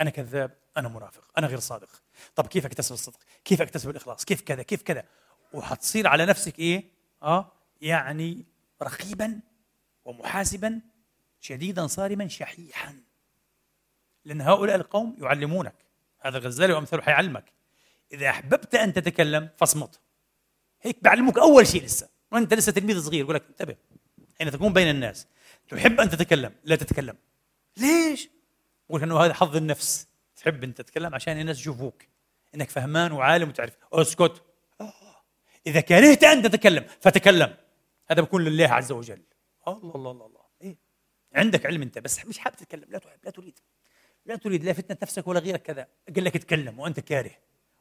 أنا 0.00 0.10
كذاب 0.10 0.58
أنا 0.76 0.88
منافق 0.88 1.30
أنا 1.38 1.46
غير 1.46 1.58
صادق. 1.58 2.02
طب 2.36 2.46
كيف 2.46 2.66
اكتسب 2.66 2.92
الصدق؟ 2.92 3.18
كيف 3.44 3.62
اكتسب 3.62 3.90
الإخلاص؟ 3.90 4.24
كيف 4.24 4.40
كذا؟ 4.40 4.62
كيف 4.62 4.82
كذا؟ 4.82 5.04
وحتصير 5.52 6.06
على 6.06 6.26
نفسك 6.26 6.58
إيه؟ 6.58 6.84
آه 7.22 7.52
يعني 7.80 8.44
رقيبا 8.82 9.40
ومحاسبا 10.04 10.80
شديدا 11.40 11.86
صارما 11.86 12.28
شحيحا. 12.28 13.00
لأن 14.24 14.40
هؤلاء 14.40 14.76
القوم 14.76 15.16
يعلمونك. 15.18 15.74
هذا 16.20 16.38
الغزالي 16.38 16.72
وأمثاله 16.72 17.02
حيعلمك. 17.02 17.44
إذا 18.12 18.30
أحببت 18.30 18.74
أن 18.74 18.92
تتكلم 18.92 19.48
فاصمت. 19.56 20.00
هيك 20.80 21.04
بعلموك 21.04 21.38
أول 21.38 21.66
شيء 21.66 21.84
لسه. 21.84 22.08
وأنت 22.32 22.54
لسه 22.54 22.72
تلميذ 22.72 23.00
صغير 23.00 23.20
يقول 23.20 23.34
لك 23.34 23.44
انتبه. 23.48 23.76
حين 24.38 24.50
تكون 24.50 24.72
بين 24.72 24.90
الناس. 24.90 25.26
تحب 25.68 26.00
أن 26.00 26.10
تتكلم 26.10 26.54
لا 26.64 26.76
تتكلم. 26.76 27.16
ليش؟ 27.76 28.28
يقول 28.90 29.02
إنه 29.02 29.18
هذا 29.18 29.34
حظ 29.34 29.56
النفس. 29.56 30.07
تحب 30.38 30.64
أنت 30.64 30.80
تتكلم 30.80 31.14
عشان 31.14 31.40
الناس 31.40 31.58
يشوفوك. 31.60 32.02
إنك 32.54 32.70
فهمان 32.70 33.12
وعالم 33.12 33.48
وتعرف. 33.48 33.76
اسكت. 33.92 34.42
إذا 35.66 35.80
كرهت 35.80 36.24
أن 36.24 36.42
تتكلم 36.42 36.86
فتكلم. 37.00 37.56
هذا 38.10 38.22
بكون 38.22 38.44
لله 38.44 38.68
عز 38.68 38.92
وجل. 38.92 39.22
الله 39.68 39.94
الله 39.94 40.10
الله 40.10 40.26
الله. 40.26 40.40
إيه؟ 40.62 40.76
عندك 41.34 41.66
علم 41.66 41.82
أنت 41.82 41.98
بس 41.98 42.26
مش 42.26 42.38
حابب 42.38 42.56
تتكلم. 42.56 42.84
لا 42.88 42.98
تحب 42.98 43.18
لا 43.24 43.30
تريد. 43.30 43.58
لا 44.26 44.36
تريد 44.36 44.64
لا 44.64 44.72
فتنة 44.72 44.96
نفسك 45.02 45.28
ولا 45.28 45.40
غيرك. 45.40 45.62
كذا. 45.62 45.86
قال 46.14 46.24
لك 46.24 46.36
اتكلم 46.36 46.78
وأنت 46.78 47.00
كاره. 47.00 47.30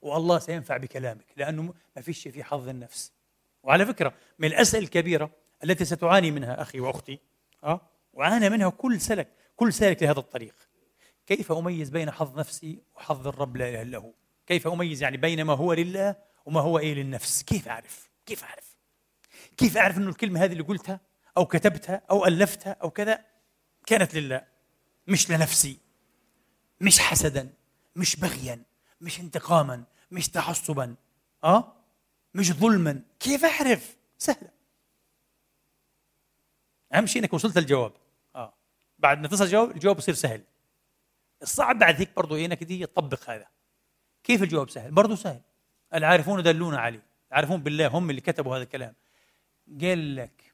والله 0.02 0.40
سينفع 0.40 0.78
بكلامك 0.78 1.26
لأنه 1.38 1.74
ما 1.96 2.02
فيش 2.02 2.28
في 2.28 2.44
حظ 2.44 2.70
النفس. 2.70 3.12
وعلى 3.64 3.86
فكرة 3.86 4.14
من 4.40 4.48
الأسئلة 4.48 4.84
الكبيرة 4.84 5.32
التي 5.64 5.86
ستعاني 5.86 6.32
منها 6.32 6.62
أخي 6.62 6.80
وأختي. 6.80 7.20
أه؟ 7.64 7.82
وعانى 8.14 8.50
منها 8.50 8.70
كل 8.70 9.02
سلك 9.02 9.28
كل 9.56 9.74
سالك 9.74 10.04
لهذا 10.04 10.20
الطريق. 10.20 10.67
كيف 11.28 11.52
أميز 11.52 11.90
بين 11.90 12.12
حظ 12.12 12.40
نفسي 12.40 12.80
وحظ 12.96 13.28
الرب 13.28 13.58
لا 13.58 13.70
إله 13.70 13.82
إلا 13.82 13.98
هو؟ 13.98 14.14
كيف 14.48 14.68
أميز 14.68 15.04
يعني 15.04 15.18
بين 15.18 15.44
ما 15.44 15.54
هو 15.54 15.74
لله 15.74 16.16
وما 16.46 16.62
هو 16.62 16.80
إيه 16.80 16.94
للنفس؟ 16.94 17.44
كيف 17.44 17.68
أعرف؟ 17.68 18.10
كيف 18.26 18.44
أعرف؟ 18.44 18.78
كيف 19.58 19.78
أعرف 19.78 19.98
إنه 19.98 20.10
الكلمة 20.10 20.44
هذه 20.44 20.52
اللي 20.52 20.64
قلتها 20.64 21.00
أو 21.38 21.46
كتبتها 21.46 22.02
أو 22.10 22.26
ألفتها 22.26 22.72
أو 22.72 22.90
كذا 22.90 23.26
كانت 23.86 24.16
لله؟ 24.16 24.46
مش 25.08 25.32
لنفسي. 25.32 25.80
مش 26.82 27.00
حسدا 27.00 27.54
مش 27.96 28.16
بغيا 28.16 28.64
مش 29.02 29.20
انتقاما 29.20 29.84
مش 30.12 30.30
تعصبا. 30.30 30.96
آه؟ 31.44 31.74
مش 32.34 32.52
ظلما. 32.52 33.02
كيف 33.20 33.46
أعرف؟ 33.46 33.98
سهلة. 34.18 34.50
أهم 36.94 37.06
شيء 37.06 37.22
إنك 37.22 37.34
وصلت 37.34 37.58
الجواب 37.58 37.94
آه. 38.36 38.54
بعد 39.00 39.20
ما 39.20 39.28
تصل 39.28 39.44
الجواب 39.44 39.72
الجواب 39.72 39.98
يصير 39.98 40.14
سهل. 40.14 40.44
الصعب 41.42 41.80
بعد 41.80 41.96
هيك 41.96 42.16
برضه 42.16 42.46
إنك 42.46 42.64
تيجي 42.64 42.86
تطبق 42.86 43.30
هذا. 43.30 43.48
كيف 44.24 44.44
الجواب 44.44 44.70
سهل؟ 44.70 44.92
برضه 44.92 45.16
سهل. 45.16 45.42
العارفون 45.94 46.44
دلونا 46.44 46.80
عليه 46.80 47.04
العارفون 47.32 47.64
بالله 47.64 47.88
هم 47.88 48.10
اللي 48.10 48.22
كتبوا 48.22 48.56
هذا 48.56 48.64
الكلام. 48.64 48.96
قال 49.82 50.16
لك 50.16 50.54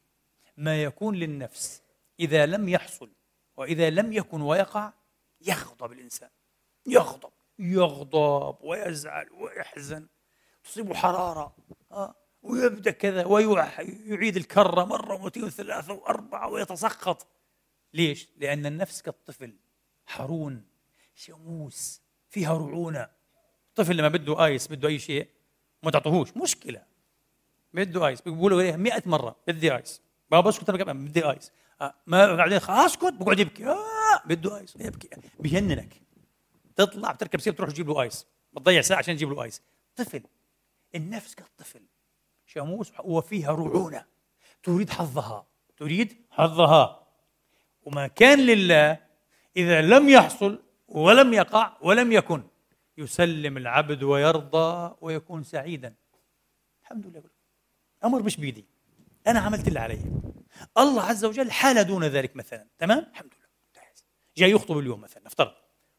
ما 0.58 0.84
يكون 0.84 1.16
للنفس 1.16 1.82
إذا 2.20 2.46
لم 2.46 2.70
يحصل 2.70 3.10
وإذا 3.58 3.90
لم 3.90 4.14
يكن 4.14 4.42
ويقع 4.42 4.94
يغضب 5.42 5.92
الإنسان. 5.92 6.30
يغضب 6.88 7.32
يغضب 7.60 8.58
ويزعل 8.62 9.30
ويحزن 9.32 10.08
تصيبه 10.64 10.94
حرارة 10.94 11.56
آه 11.92 12.16
ويبدأ 12.44 12.92
كذا 12.92 13.26
ويعيد 13.26 14.38
الكرة 14.38 14.84
مرة 14.84 15.16
ومرتين 15.16 15.44
وثلاثة 15.44 15.94
وأربعة 15.94 16.50
ويتسخط. 16.50 17.28
ليش؟ 17.94 18.30
لأن 18.38 18.66
النفس 18.66 19.02
كالطفل 19.02 19.56
حرون 20.06 20.73
شموس 21.16 22.02
فيها 22.30 22.54
رعونة. 22.54 23.10
طفل 23.76 23.98
لما 23.98 24.08
بده 24.08 24.46
ice 24.46 24.68
بده 24.68 24.88
أي 24.88 25.00
شيء 25.00 25.28
ما 25.84 25.92
تعطوهوش. 25.92 26.38
مشكلة. 26.38 26.82
بده 27.74 28.08
ice 28.08 28.22
بيقولوا 28.22 28.62
عليه 28.62 28.76
100 28.76 29.04
مرة 29.06 29.36
بدي 29.48 29.76
ice. 29.76 30.02
بابا 30.32 30.50
أسكت 30.50 30.72
كمان 30.72 31.06
بدي 31.06 31.26
ice. 31.26 31.52
آه 31.82 31.94
ما 32.08 32.36
بعدين 32.36 32.60
أسكت 32.70 33.14
بقعد 33.14 33.40
يبكي. 33.40 33.68
آه 33.68 33.78
بده 34.26 34.58
ice. 34.58 34.76
يبكي. 34.76 35.10
بيجننك 35.40 36.02
تطلع 36.76 37.12
بتركب 37.12 37.40
سيارة 37.40 37.58
تروح 37.58 37.70
تجيب 37.70 37.90
له 37.90 38.02
ice. 38.02 38.28
بتضيع 38.54 38.82
ساعة 38.82 38.98
عشان 38.98 39.16
تجيب 39.16 39.30
له 39.30 39.44
آيس. 39.44 39.62
طفل. 39.96 40.24
النفس 40.96 41.36
كالطفل. 41.36 41.82
شموس 42.46 42.92
وفيها 43.04 43.52
رعونة. 43.52 44.06
تريد 44.64 44.90
حظها. 44.90 45.46
تريد 45.78 46.26
حظها. 46.32 47.08
وما 47.84 48.08
كان 48.08 48.40
لله 48.40 49.00
إذا 49.58 49.82
لم 49.82 50.10
يحصل 50.10 50.60
ولم 50.94 51.34
يقع 51.34 51.78
ولم 51.82 52.12
يكن. 52.12 52.44
يسلم 52.98 53.58
العبد 53.58 54.04
ويرضى 54.04 54.96
ويكون 55.02 55.44
سعيدا. 55.44 55.94
الحمد 56.84 57.08
لله. 57.08 57.24
أمر 58.04 58.24
مش 58.24 58.38
بيدي. 58.38 58.66
أنا 59.28 59.40
عملت 59.40 59.68
اللي 59.68 59.80
علي. 59.80 60.00
الله 60.78 61.02
عز 61.02 61.26
وجل 61.26 61.52
حال 61.52 61.84
دون 61.84 62.04
ذلك 62.04 62.36
مثلا. 62.36 62.68
تمام؟ 62.78 63.00
الحمد 63.12 63.32
لله. 63.38 63.48
ممتاز. 63.66 64.06
جاي 64.38 64.52
يخطب 64.52 64.78
اليوم 64.78 65.02
مثلا. 65.02 65.24
نفترض. 65.26 65.54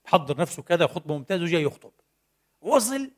حضر 0.04 0.40
نفسه 0.40 0.62
كذا 0.62 0.86
خطبة 0.86 1.16
ممتازة 1.16 1.42
وجاي 1.42 1.62
يخطب. 1.62 1.92
وصل. 2.60 3.10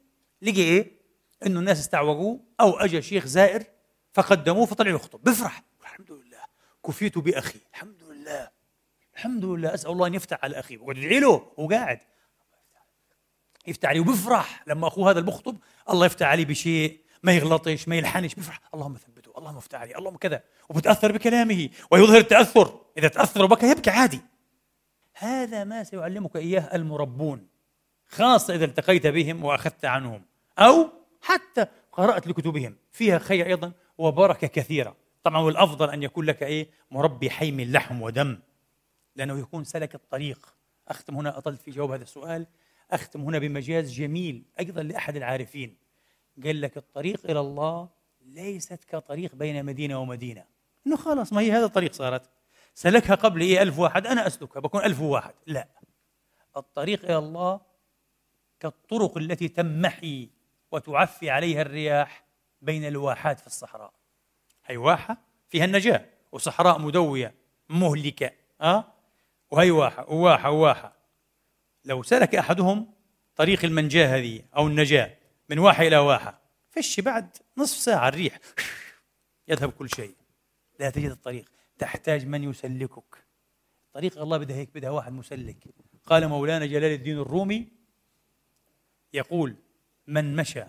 لقي 0.43 0.63
إيه؟ 0.63 1.01
إنه 1.47 1.61
الناس 1.61 1.79
استعوجوه. 1.79 2.41
أو 2.61 2.71
اجى 2.71 3.03
شيخ 3.03 3.27
زائر 3.27 3.65
فقدموه 4.13 4.67
فطلع 4.67 4.91
يخطب. 4.91 5.23
بفرح. 5.23 5.63
الحمد 5.81 6.13
لله. 6.13 6.45
كفيت 6.87 7.19
بأخي. 7.19 7.61
الحمد 7.71 8.03
لله. 8.03 8.56
الحمد 9.17 9.45
لله 9.45 9.75
أسأل 9.75 9.91
الله 9.91 10.07
أن 10.07 10.15
يفتح 10.15 10.39
على 10.43 10.59
أخي 10.59 10.77
وقعد 10.77 10.97
يدعي 10.97 11.21
له 11.21 11.53
وقاعد. 11.57 11.99
يفتح 13.67 13.89
عليه 13.89 14.01
وبفرح. 14.01 14.65
لما 14.67 14.87
أخوه 14.87 15.11
هذا 15.11 15.19
المخطب 15.19 15.57
الله 15.91 16.07
يفتح 16.07 16.27
عليه 16.27 16.45
بشيء 16.45 17.01
ما 17.23 17.33
يغلطش 17.33 17.89
ما 17.89 17.97
يلحنش 17.97 18.35
بفرح. 18.35 18.61
اللهم 18.75 18.97
ثبته 18.97 19.39
اللهم 19.39 19.57
افتح 19.57 19.81
عليه 19.81 19.99
اللهم 19.99 20.17
كذا. 20.17 20.43
وبتأثر 20.69 21.13
بكلامه 21.13 21.69
ويظهر 21.91 22.19
التأثر. 22.19 22.81
إذا 22.99 23.09
تأثر 23.09 23.45
وبكى 23.45 23.71
يبكي 23.71 23.91
عادي. 23.91 24.21
هذا 25.15 25.65
ما 25.65 25.85
سيعلمك 25.85 26.37
إياه 26.37 26.75
المربون 26.75 27.47
خاصة 28.09 28.55
إذا 28.55 28.65
التقيت 28.65 29.07
بهم 29.07 29.45
وأخذت 29.45 29.85
عنهم 29.85 30.23
أو 30.59 30.89
حتى 31.23 31.67
قرأت 31.93 32.27
لكتبهم. 32.27 32.77
فيها 32.93 33.19
خير 33.19 33.47
أيضا 33.47 33.73
وبركة 33.99 34.47
كثيرة. 34.47 34.97
طبعا 35.25 35.39
والافضل 35.39 35.91
أن 35.91 36.03
يكون 36.03 36.25
لك 36.25 36.43
إيه؟ 36.43 36.71
مربي 36.91 37.31
حي 37.31 37.51
من 37.51 37.73
لحم 37.73 38.03
ودم. 38.03 38.39
لأنه 39.17 39.39
يكون 39.39 39.65
سلك 39.65 39.95
الطريق. 39.95 40.55
أختم 40.89 41.17
هنا 41.17 41.39
أطلت 41.39 41.61
في 41.61 41.71
جواب 41.71 41.91
هذا 41.91 42.03
السؤال. 42.03 42.47
أختم 42.91 43.21
هنا 43.21 43.39
بمجاز 43.39 43.93
جميل 43.93 44.45
أيضا 44.61 44.83
لأحد 44.83 45.17
العارفين. 45.17 45.77
قال 46.45 46.61
لك 46.61 46.77
الطريق 46.77 47.31
إلى 47.31 47.41
الله 47.41 47.89
ليست 48.21 48.85
كطريق 48.85 49.35
بين 49.35 49.65
مدينة 49.65 49.99
ومدينة. 49.99 50.45
إنه 50.87 50.97
خلاص 50.97 51.33
ما 51.33 51.41
هي 51.41 51.53
هذا 51.53 51.65
الطريق 51.65 51.93
صارت. 51.93 52.31
سلكها 52.75 53.15
قبل 53.15 53.41
إيه؟ 53.41 53.63
ألف 53.63 53.79
واحد. 53.79 54.07
أنا 54.07 54.27
أسلكها 54.27 54.61
بكون 54.61 54.85
ألف 54.85 55.01
واحد. 55.01 55.35
لا. 55.47 55.69
الطريق 56.57 57.05
إلى 57.05 57.19
الله 57.19 57.61
كالطرق 58.61 59.19
التي 59.19 59.49
تمحي 59.49 60.31
وتعفي 60.73 61.31
عليها 61.31 61.63
الرياح 61.63 62.25
بين 62.63 62.87
الواحات 62.87 63.41
في 63.41 63.47
الصحراء. 63.47 63.93
هي 64.65 64.77
واحة؟ 64.77 65.17
فيها 65.49 65.65
النجاة. 65.65 66.07
وصحراء 66.33 66.79
مدوية 66.79 67.35
مهلكة. 67.69 68.31
أه؟ 68.61 68.96
وهي 69.51 69.71
واحة 69.71 70.11
وواحة 70.11 70.51
وواحة 70.51 70.97
لو 71.85 72.03
سلك 72.03 72.35
أحدهم 72.35 72.95
طريق 73.37 73.65
المنجاة 73.65 74.17
هذه 74.17 74.43
أو 74.57 74.67
النجاة 74.67 75.17
من 75.49 75.59
واحة 75.59 75.83
إلى 75.83 75.97
واحة 75.97 76.47
فش 76.71 77.01
بعد 77.01 77.37
نصف 77.57 77.79
ساعة 77.79 78.09
الريح. 78.09 78.39
يذهب 79.49 79.71
كل 79.71 79.89
شيء. 79.91 80.15
لا 80.81 80.91
تجد 80.91 81.11
الطريق. 81.11 81.51
تحتاج 81.79 82.27
من 82.27 82.45
يسلكك. 82.45 83.25
طريق 83.93 84.19
الله 84.19 84.39
بدها 84.39 84.57
هيك 84.57 84.75
بدها 84.75 84.91
واحد 84.91 85.13
مسلك. 85.13 85.65
قال 86.07 86.29
مولانا 86.29 86.67
جلال 86.67 86.93
الدين 86.93 87.19
الرومي 87.19 87.69
يقول 89.13 89.57
من 90.07 90.37
مشى 90.37 90.65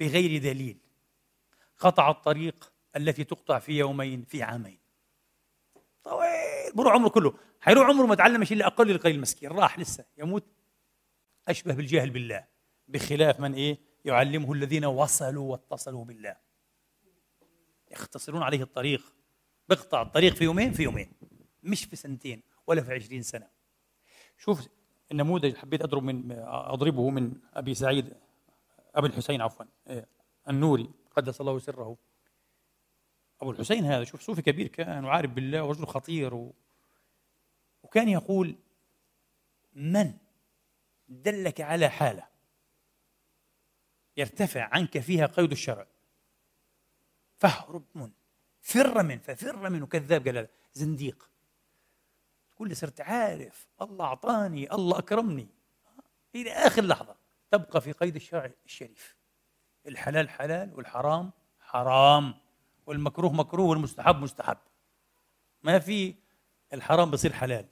بغير 0.00 0.42
دليل 0.42 0.78
قطع 1.78 2.10
الطريق 2.10 2.72
التي 2.96 3.24
تقطع 3.24 3.58
في 3.58 3.78
يومين 3.78 4.24
في 4.24 4.42
عامين. 4.42 4.78
طويل 6.04 6.72
بروح 6.74 6.92
عمره 6.92 7.08
كله. 7.08 7.38
حيروح 7.62 7.88
عمره 7.88 8.06
ما 8.06 8.14
تعلم 8.14 8.44
شيء 8.44 8.56
إلا 8.56 8.66
أقل 8.66 8.90
القليل 8.90 9.16
المسكين 9.16 9.50
راح 9.50 9.78
لسه 9.78 10.04
يموت. 10.18 10.44
أشبه 11.48 11.74
بالجاهل 11.74 12.10
بالله 12.10 12.44
بخلاف 12.88 13.40
من 13.40 13.54
إيه؟ 13.54 13.78
يعلمه 14.04 14.52
الذين 14.52 14.84
وصلوا 14.84 15.52
واتصلوا 15.52 16.04
بالله. 16.04 16.36
يختصرون 17.90 18.42
عليه 18.42 18.62
الطريق. 18.62 19.14
بقطع 19.68 20.02
الطريق 20.02 20.34
في 20.34 20.44
يومين 20.44 20.72
في 20.72 20.82
يومين. 20.82 21.12
مش 21.62 21.84
في 21.84 21.96
سنتين 21.96 22.42
ولا 22.66 22.82
في 22.82 22.94
عشرين 22.94 23.22
سنة. 23.22 23.48
شوف 24.38 24.68
النموذج 25.12 25.56
حبيت 25.56 25.82
أضرب 25.82 26.02
من 26.02 26.32
أضربه 26.46 27.10
من 27.10 27.32
أبي 27.54 27.74
سعيد 27.74 28.14
أبي 28.94 29.06
الحسين 29.06 29.40
عفوا 29.40 29.66
إيه، 29.88 30.08
النوري 30.48 30.90
قدس 31.16 31.40
الله 31.40 31.58
سره. 31.58 31.96
أبو 33.40 33.50
الحسين 33.50 33.84
هذا 33.84 34.04
شوف 34.04 34.20
صوفي 34.20 34.42
كبير 34.42 34.68
كان 34.68 35.04
وعارف 35.04 35.30
بالله 35.30 35.62
ورجل 35.62 35.86
خطير 35.86 36.34
و... 36.34 36.54
وكان 37.92 38.08
يقول 38.08 38.56
من 39.72 40.14
دلك 41.08 41.60
على 41.60 41.88
حالة 41.88 42.28
يرتفع 44.16 44.68
عنك 44.72 44.98
فيها 44.98 45.26
قيد 45.26 45.50
الشرع؟ 45.50 45.86
فاهرب 47.36 47.84
منه 47.94 48.12
فر 48.60 49.02
من 49.02 49.18
ففر 49.18 49.70
منه 49.70 49.86
كذاب 49.86 50.28
قال 50.28 50.48
زنديق. 50.72 51.30
تقول 52.50 52.68
لي 52.68 52.74
صرت 52.74 53.00
عارف 53.00 53.68
الله 53.82 54.04
أعطاني 54.04 54.72
الله 54.72 54.98
أكرمني. 54.98 55.48
إلى 56.34 56.50
آخر 56.50 56.84
لحظة 56.84 57.16
تبقى 57.50 57.80
في 57.80 57.92
قيد 57.92 58.16
الشرع 58.16 58.50
الشريف. 58.64 59.16
الحلال 59.86 60.30
حلال 60.30 60.74
والحرام 60.74 61.30
حرام 61.60 62.34
والمكروه 62.86 63.32
مكروه 63.32 63.66
والمستحب 63.66 64.16
مستحب. 64.16 64.58
ما 65.62 65.78
في 65.78 66.14
الحرام 66.72 67.10
بصير 67.10 67.32
حلال. 67.32 67.71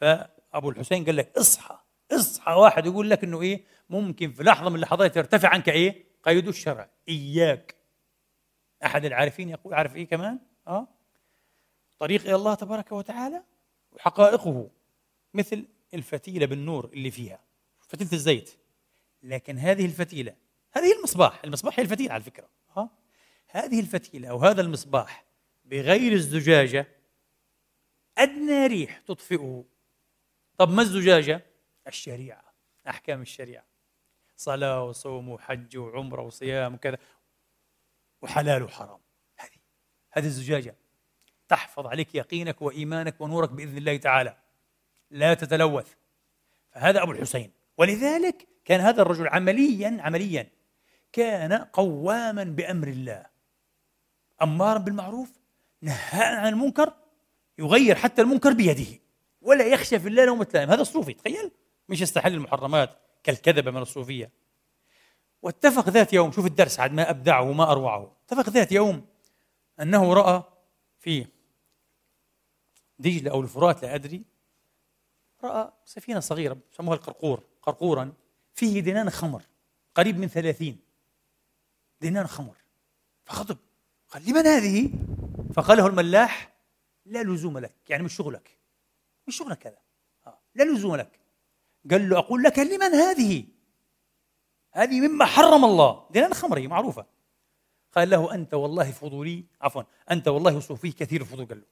فأبو 0.00 0.70
الحسين 0.70 1.04
قال 1.04 1.16
لك 1.16 1.38
اصحى 1.38 1.78
اصحى. 2.12 2.52
واحد 2.52 2.86
يقول 2.86 3.10
لك 3.10 3.24
إنه 3.24 3.42
إيه؟ 3.42 3.64
ممكن 3.90 4.32
في 4.32 4.42
لحظة 4.42 4.70
من 4.70 4.76
اللحظات 4.76 5.16
يرتفع 5.16 5.48
عنك 5.48 5.68
إيه؟ 5.68 6.04
قيد 6.22 6.48
الشرع. 6.48 6.90
إياك. 7.08 7.74
أحد 8.84 9.04
العارفين 9.04 9.48
يقول 9.48 9.74
عارف 9.74 9.96
إيه 9.96 10.08
كمان؟ 10.08 10.38
آه. 10.66 10.88
طريق 11.98 12.20
إلى 12.20 12.34
الله 12.34 12.54
تبارك 12.54 12.92
وتعالى 12.92 13.42
وحقائقه 13.92 14.70
مثل 15.34 15.66
الفتيلة 15.94 16.46
بالنور 16.46 16.90
اللي 16.92 17.10
فيها 17.10 17.40
فتيلة 17.88 18.12
الزيت. 18.12 18.50
لكن 19.22 19.58
هذه 19.58 19.84
الفتيلة 19.84 20.34
هذه 20.72 20.96
المصباح 20.98 21.44
المصباح 21.44 21.78
هي 21.78 21.84
الفتيلة 21.84 22.12
على 22.12 22.22
فكرة. 22.22 22.48
ها 22.76 22.80
آه؟ 22.82 22.90
هذه 23.48 23.80
الفتيلة 23.80 24.28
أو 24.28 24.38
هذا 24.38 24.60
المصباح 24.60 25.24
بغير 25.64 26.12
الزجاجة 26.12 26.88
أدنى 28.18 28.66
ريح 28.66 28.98
تطفئه. 28.98 29.64
طب 30.60 30.70
ما 30.70 30.82
الزجاجة؟ 30.82 31.46
الشريعة 31.86 32.44
أحكام 32.88 33.22
الشريعة. 33.22 33.64
صلاة 34.36 34.84
وصوم 34.84 35.28
وحج 35.28 35.76
وعمرة 35.76 36.22
وصيام 36.22 36.74
وكذا. 36.74 36.98
وحلال 38.22 38.62
وحرام. 38.62 39.00
هذه 39.36 39.58
هذه 40.10 40.24
الزجاجة. 40.24 40.76
تحفظ 41.48 41.86
عليك 41.86 42.14
يقينك 42.14 42.62
وإيمانك 42.62 43.20
ونورك 43.20 43.50
بإذن 43.50 43.76
الله 43.76 43.96
تعالى. 43.96 44.36
لا 45.10 45.34
تتلوث. 45.34 45.94
فهذا 46.72 47.02
أبو 47.02 47.12
الحسين. 47.12 47.52
ولذلك 47.78 48.48
كان 48.64 48.80
هذا 48.80 49.02
الرجل 49.02 49.28
عمليا 49.28 49.96
عمليا 50.00 50.50
كان 51.12 51.52
قواما 51.52 52.44
بأمر 52.44 52.88
الله. 52.88 53.26
امارا 54.42 54.78
بالمعروف 54.78 55.38
نهاء 55.82 56.36
عن 56.36 56.52
المنكر 56.52 56.92
يغير 57.58 57.94
حتى 57.94 58.22
المنكر 58.22 58.52
بيده. 58.52 59.00
ولا 59.40 59.66
يخشى 59.66 59.98
في 59.98 60.08
الله 60.08 60.24
لومة 60.24 60.48
لائم 60.54 60.70
هذا 60.70 60.82
الصوفي 60.82 61.12
تخيل. 61.12 61.50
مش 61.88 62.00
يستحل 62.00 62.34
المحرمات 62.34 62.96
كالكذبة 63.22 63.70
من 63.70 63.82
الصوفية. 63.82 64.30
واتفق 65.42 65.88
ذات 65.88 66.12
يوم 66.12 66.32
شوف 66.32 66.46
الدرس 66.46 66.80
عاد 66.80 66.92
ما 66.92 67.10
أبدعه 67.10 67.42
وما 67.42 67.72
أروعه. 67.72 68.16
اتفق 68.24 68.50
ذات 68.50 68.72
يوم 68.72 69.06
أنه 69.80 70.14
رأى 70.14 70.42
في 70.98 71.26
دجلة 72.98 73.30
أو 73.30 73.40
الفرات 73.40 73.82
لا 73.82 73.94
أدري 73.94 74.24
رأى 75.44 75.72
سفينة 75.84 76.20
صغيرة 76.20 76.58
سموها 76.72 76.96
القرقور 76.96 77.42
قرقورا 77.62 78.12
فيه 78.54 78.80
دنان 78.80 79.10
خمر 79.10 79.42
قريب 79.94 80.18
من 80.18 80.28
ثلاثين. 80.28 80.80
دنان 82.00 82.26
خمر. 82.26 82.56
فخطب. 83.24 83.56
قال 84.10 84.30
لمن 84.30 84.46
هذه؟ 84.46 84.90
فقال 85.54 85.78
له 85.78 85.86
الملاح 85.86 86.52
لا 87.06 87.22
لزوم 87.22 87.58
لك 87.58 87.74
يعني 87.88 88.02
مش 88.02 88.14
شغلك. 88.14 88.59
مش 89.30 89.36
شغلك 89.36 89.66
هذا 89.66 89.78
آه. 90.26 90.38
لا 90.54 90.64
لزوم 90.64 90.96
لك. 90.96 91.20
قال 91.90 92.08
له 92.08 92.18
أقول 92.18 92.42
لك 92.42 92.58
لمن 92.58 92.94
هذه؟ 92.94 93.46
هذه 94.72 95.08
مما 95.08 95.24
حرم 95.24 95.64
الله. 95.64 96.08
دنان 96.10 96.34
خمر 96.34 96.58
هي 96.58 96.68
معروفة. 96.68 97.06
قال 97.92 98.10
له 98.10 98.34
أنت 98.34 98.54
والله 98.54 98.90
فضولي 98.90 99.44
عفوا 99.60 99.82
أنت 100.10 100.28
والله 100.28 100.60
صوفي 100.60 100.92
كثير 100.92 101.20
الفضول 101.20 101.46
قال 101.46 101.58
له. 101.58 101.64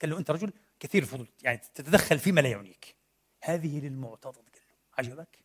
قال 0.00 0.10
له 0.10 0.18
أنت 0.18 0.30
رجل 0.30 0.52
كثير 0.80 1.02
الفضول 1.02 1.28
يعني 1.42 1.58
تتدخل 1.74 2.18
فيما 2.18 2.40
لا 2.40 2.48
يعنيك. 2.48 2.96
هذه 3.42 3.80
للمعتضد 3.80 4.36
قال 4.36 5.06
له. 5.06 5.12
عجبك؟ 5.12 5.38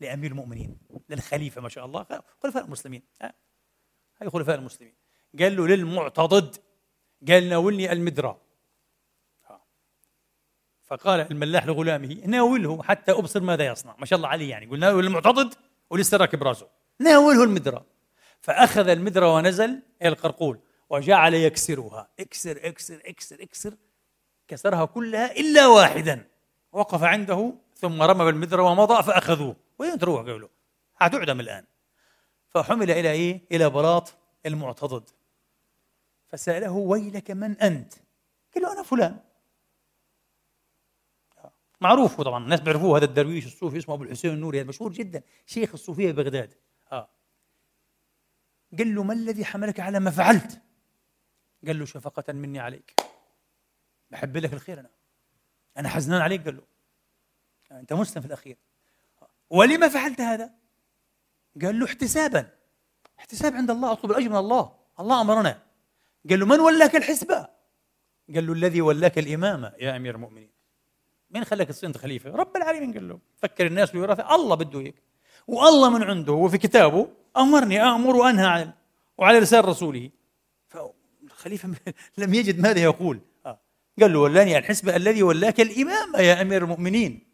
لأمير 0.00 0.30
المؤمنين 0.30 0.78
للخليفة 1.08 1.60
ما 1.60 1.68
شاء 1.68 1.86
الله 1.86 2.06
خلفاء 2.42 2.64
المسلمين. 2.64 3.02
هاي 4.20 4.30
خلفاء 4.30 4.58
المسلمين. 4.58 4.94
قال 5.38 5.56
له 5.56 5.66
للمعتضد. 5.66 6.56
قال 7.28 7.48
ناولني 7.48 7.92
المدرى 7.92 8.40
فقال 10.90 11.20
الملاح 11.20 11.66
لغلامه 11.66 12.14
ناوله 12.26 12.82
حتى 12.82 13.12
أبصر 13.12 13.40
ماذا 13.40 13.66
يصنع. 13.66 13.96
ما 13.98 14.06
شاء 14.06 14.16
الله 14.16 14.28
عليه 14.28 14.50
يعني 14.50 14.66
قلنا 14.66 14.86
ناول 14.86 15.06
المعتضد 15.06 15.54
راكب 16.12 16.42
راسه 16.42 16.68
ناوله 16.98 17.44
المدرى 17.44 17.84
فأخذ 18.40 18.88
المدرى 18.88 19.26
ونزل 19.26 19.82
إلى 20.02 20.08
القرقول 20.08 20.58
وجعل 20.90 21.34
يكسرها. 21.34 22.08
اكسر 22.20 22.58
اكسر 22.62 23.00
اكسر 23.06 23.36
اكسر. 23.40 23.74
كسرها 24.48 24.84
كلها 24.84 25.32
إلا 25.32 25.66
واحدا. 25.66 26.26
وقف 26.72 27.02
عنده 27.02 27.52
ثم 27.74 28.02
رمى 28.02 28.24
بالمدرى 28.24 28.62
ومضى 28.62 29.02
فأخذوه. 29.02 29.56
وين 29.78 29.98
تروح؟ 29.98 30.20
قالوا 30.20 30.48
حتعدم 30.94 31.40
الآن. 31.40 31.64
فحمل 32.48 32.90
إلى 32.90 33.10
إيه؟ 33.10 33.40
إلى 33.52 33.70
بلاط 33.70 34.14
المعتضد. 34.46 35.10
فسأله 36.28 36.72
ويلك 36.72 37.30
من 37.30 37.58
أنت؟ 37.58 37.94
قال 38.54 38.62
له 38.62 38.72
أنا 38.72 38.82
فلان. 38.82 39.16
معروف 41.80 42.20
طبعا. 42.20 42.44
الناس 42.44 42.60
بيعرفوه. 42.60 42.98
هذا 42.98 43.04
الدرويش 43.04 43.46
الصوفي 43.46 43.78
اسمه 43.78 43.94
أبو 43.94 44.04
الحسين 44.04 44.30
النوري. 44.30 44.60
هذا 44.60 44.68
مشهور 44.68 44.92
جدا. 44.92 45.22
شيخ 45.46 45.70
الصوفية 45.72 46.12
ببغداد 46.12 46.54
آه. 46.92 47.10
قال 48.78 48.94
له 48.94 49.02
ما 49.02 49.12
الذي 49.12 49.44
حملك 49.44 49.80
على 49.80 50.00
ما 50.00 50.10
فعلت؟ 50.10 50.60
قال 51.66 51.78
له 51.78 51.84
شفقة 51.84 52.32
مني 52.32 52.58
عليك. 52.58 52.94
بحب 54.10 54.36
لك 54.36 54.52
الخير 54.52 54.80
أنا. 54.80 54.90
أنا 55.76 55.88
حزنان 55.88 56.20
عليك 56.20 56.44
قال 56.44 56.56
له. 56.56 56.62
أنت 57.78 57.92
مسلم 57.92 58.22
في 58.22 58.28
الأخير. 58.28 58.56
ولما 59.50 59.88
فعلت 59.88 60.20
هذا؟ 60.20 60.54
قال 61.62 61.78
له 61.78 61.86
احتسابا. 61.86 62.50
احتساب 63.18 63.54
عند 63.54 63.70
الله 63.70 63.92
أطلب 63.92 64.10
الأجر 64.10 64.28
من 64.28 64.36
الله. 64.36 64.76
الله 65.00 65.20
أمرنا. 65.20 65.62
قال 66.30 66.40
له 66.40 66.46
من 66.46 66.60
ولاك 66.60 66.96
الحسبة؟ 66.96 67.48
قال 68.34 68.46
له 68.46 68.52
الذي 68.52 68.80
ولاك 68.80 69.18
الإمامة 69.18 69.72
يا 69.78 69.96
أمير 69.96 70.14
المؤمنين. 70.14 70.59
مين 71.30 71.44
خلاك 71.44 71.68
تصير 71.68 71.88
أنت 71.88 71.96
خليفة؟ 71.96 72.30
رب 72.30 72.56
العالمين 72.56 72.92
قال 72.92 73.08
له 73.08 73.18
فكر 73.36 73.66
الناس 73.66 73.90
بالوراثه 73.90 74.34
الله 74.34 74.54
بده 74.54 74.80
هيك. 74.80 74.94
والله 75.46 75.90
من 75.90 76.02
عنده 76.02 76.32
وفي 76.32 76.58
كتابه 76.58 77.08
أمرني 77.36 77.82
أمر 77.82 78.16
وأنهى 78.16 78.46
عن 78.46 78.72
وعلى 79.18 79.40
لسان 79.40 79.64
رسوله. 79.64 80.10
فالخليفه 80.68 81.68
لم 82.18 82.34
يجد 82.34 82.60
ماذا 82.60 82.80
يقول. 82.80 83.20
آه. 83.46 83.60
قال 84.00 84.12
له 84.12 84.18
ولاني 84.18 84.58
الحسب 84.58 84.88
الذي 84.88 85.22
ولاك 85.22 85.60
الإمام 85.60 86.16
يا 86.16 86.42
أمير 86.42 86.64
المؤمنين. 86.64 87.26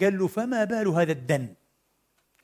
قال 0.00 0.18
له 0.18 0.26
فما 0.26 0.64
بال 0.64 0.88
هذا 0.88 1.12
الدن؟ 1.12 1.54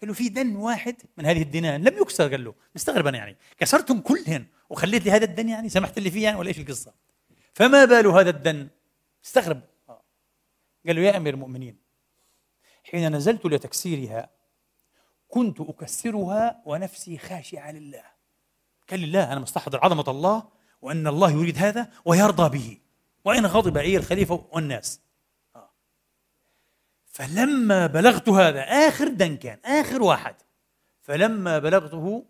قال 0.00 0.08
له 0.08 0.12
في 0.12 0.28
دن 0.28 0.56
واحد 0.56 0.96
من 1.16 1.26
هذه 1.26 1.42
الدنان. 1.42 1.84
لم 1.84 1.98
يكسر 1.98 2.30
قال 2.30 2.44
له. 2.44 2.54
مستغرب 2.74 3.06
أنا 3.06 3.18
يعني. 3.18 3.36
كسرتم 3.58 4.00
كلهن 4.00 4.46
وخليت 4.70 5.04
لي 5.04 5.10
هذا 5.10 5.24
الدن 5.24 5.48
يعني؟ 5.48 5.68
سمحت 5.68 5.98
لي 5.98 6.10
فيه 6.10 6.24
يعني؟ 6.24 6.38
ولا 6.38 6.48
إيش 6.48 6.58
القصة؟ 6.58 6.94
فما 7.54 7.84
بال 7.84 8.06
هذا 8.06 8.30
الدن؟ 8.30 8.68
استغرب 9.24 9.60
قال 10.86 10.96
له 10.96 11.02
يا 11.02 11.16
أمير 11.16 11.34
المؤمنين 11.34 11.78
حين 12.84 13.16
نزلت 13.16 13.46
لتكسيرها 13.46 14.30
كنت 15.28 15.60
أكسرها 15.60 16.62
ونفسي 16.66 17.18
خاشعة 17.18 17.72
لله. 17.72 18.04
قال 18.90 19.00
لله 19.00 19.32
أنا 19.32 19.40
مستحضر 19.40 19.84
عظمة 19.84 20.04
الله 20.08 20.48
وأن 20.82 21.06
الله 21.06 21.30
يريد 21.30 21.58
هذا 21.58 21.92
ويرضى 22.04 22.58
به 22.58 22.80
وإن 23.24 23.46
غضب 23.46 23.78
علي 23.78 23.96
الخليفة 23.96 24.48
والناس. 24.52 25.00
آه. 25.56 25.70
فلما 27.06 27.86
بلغت 27.86 28.28
هذا 28.28 28.62
آخر 28.62 29.08
دن 29.08 29.36
كان 29.36 29.58
آخر 29.64 30.02
واحد 30.02 30.36
فلما 31.02 31.58
بلغته 31.58 32.26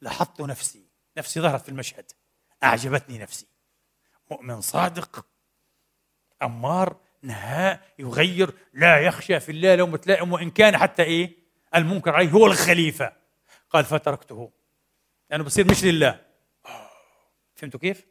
لاحظت 0.00 0.40
نفسي 0.40 0.88
نفسي 1.16 1.40
ظهرت 1.40 1.62
في 1.62 1.68
المشهد 1.68 2.12
أعجبتني 2.64 3.18
نفسي. 3.18 3.46
مؤمن 4.30 4.60
صادق 4.60 5.26
أمار 6.42 6.96
نهاء 7.28 7.80
يغير 7.98 8.50
لا 8.74 8.98
يخشى 9.00 9.40
في 9.40 9.52
الله 9.52 9.74
لومة 9.74 10.00
لائم 10.06 10.32
وإن 10.32 10.50
كان 10.50 10.76
حتى 10.76 11.02
إيه؟ 11.02 11.36
المنكر 11.74 12.10
عليه 12.14 12.30
هو 12.30 12.46
الخليفة. 12.46 13.12
قال 13.70 13.84
فتركته. 13.84 14.52
لأنه 15.30 15.44
بصير 15.44 15.70
مش 15.70 15.84
لله. 15.84 16.20
فهمتوا 17.54 17.80
كيف؟ 17.80 18.06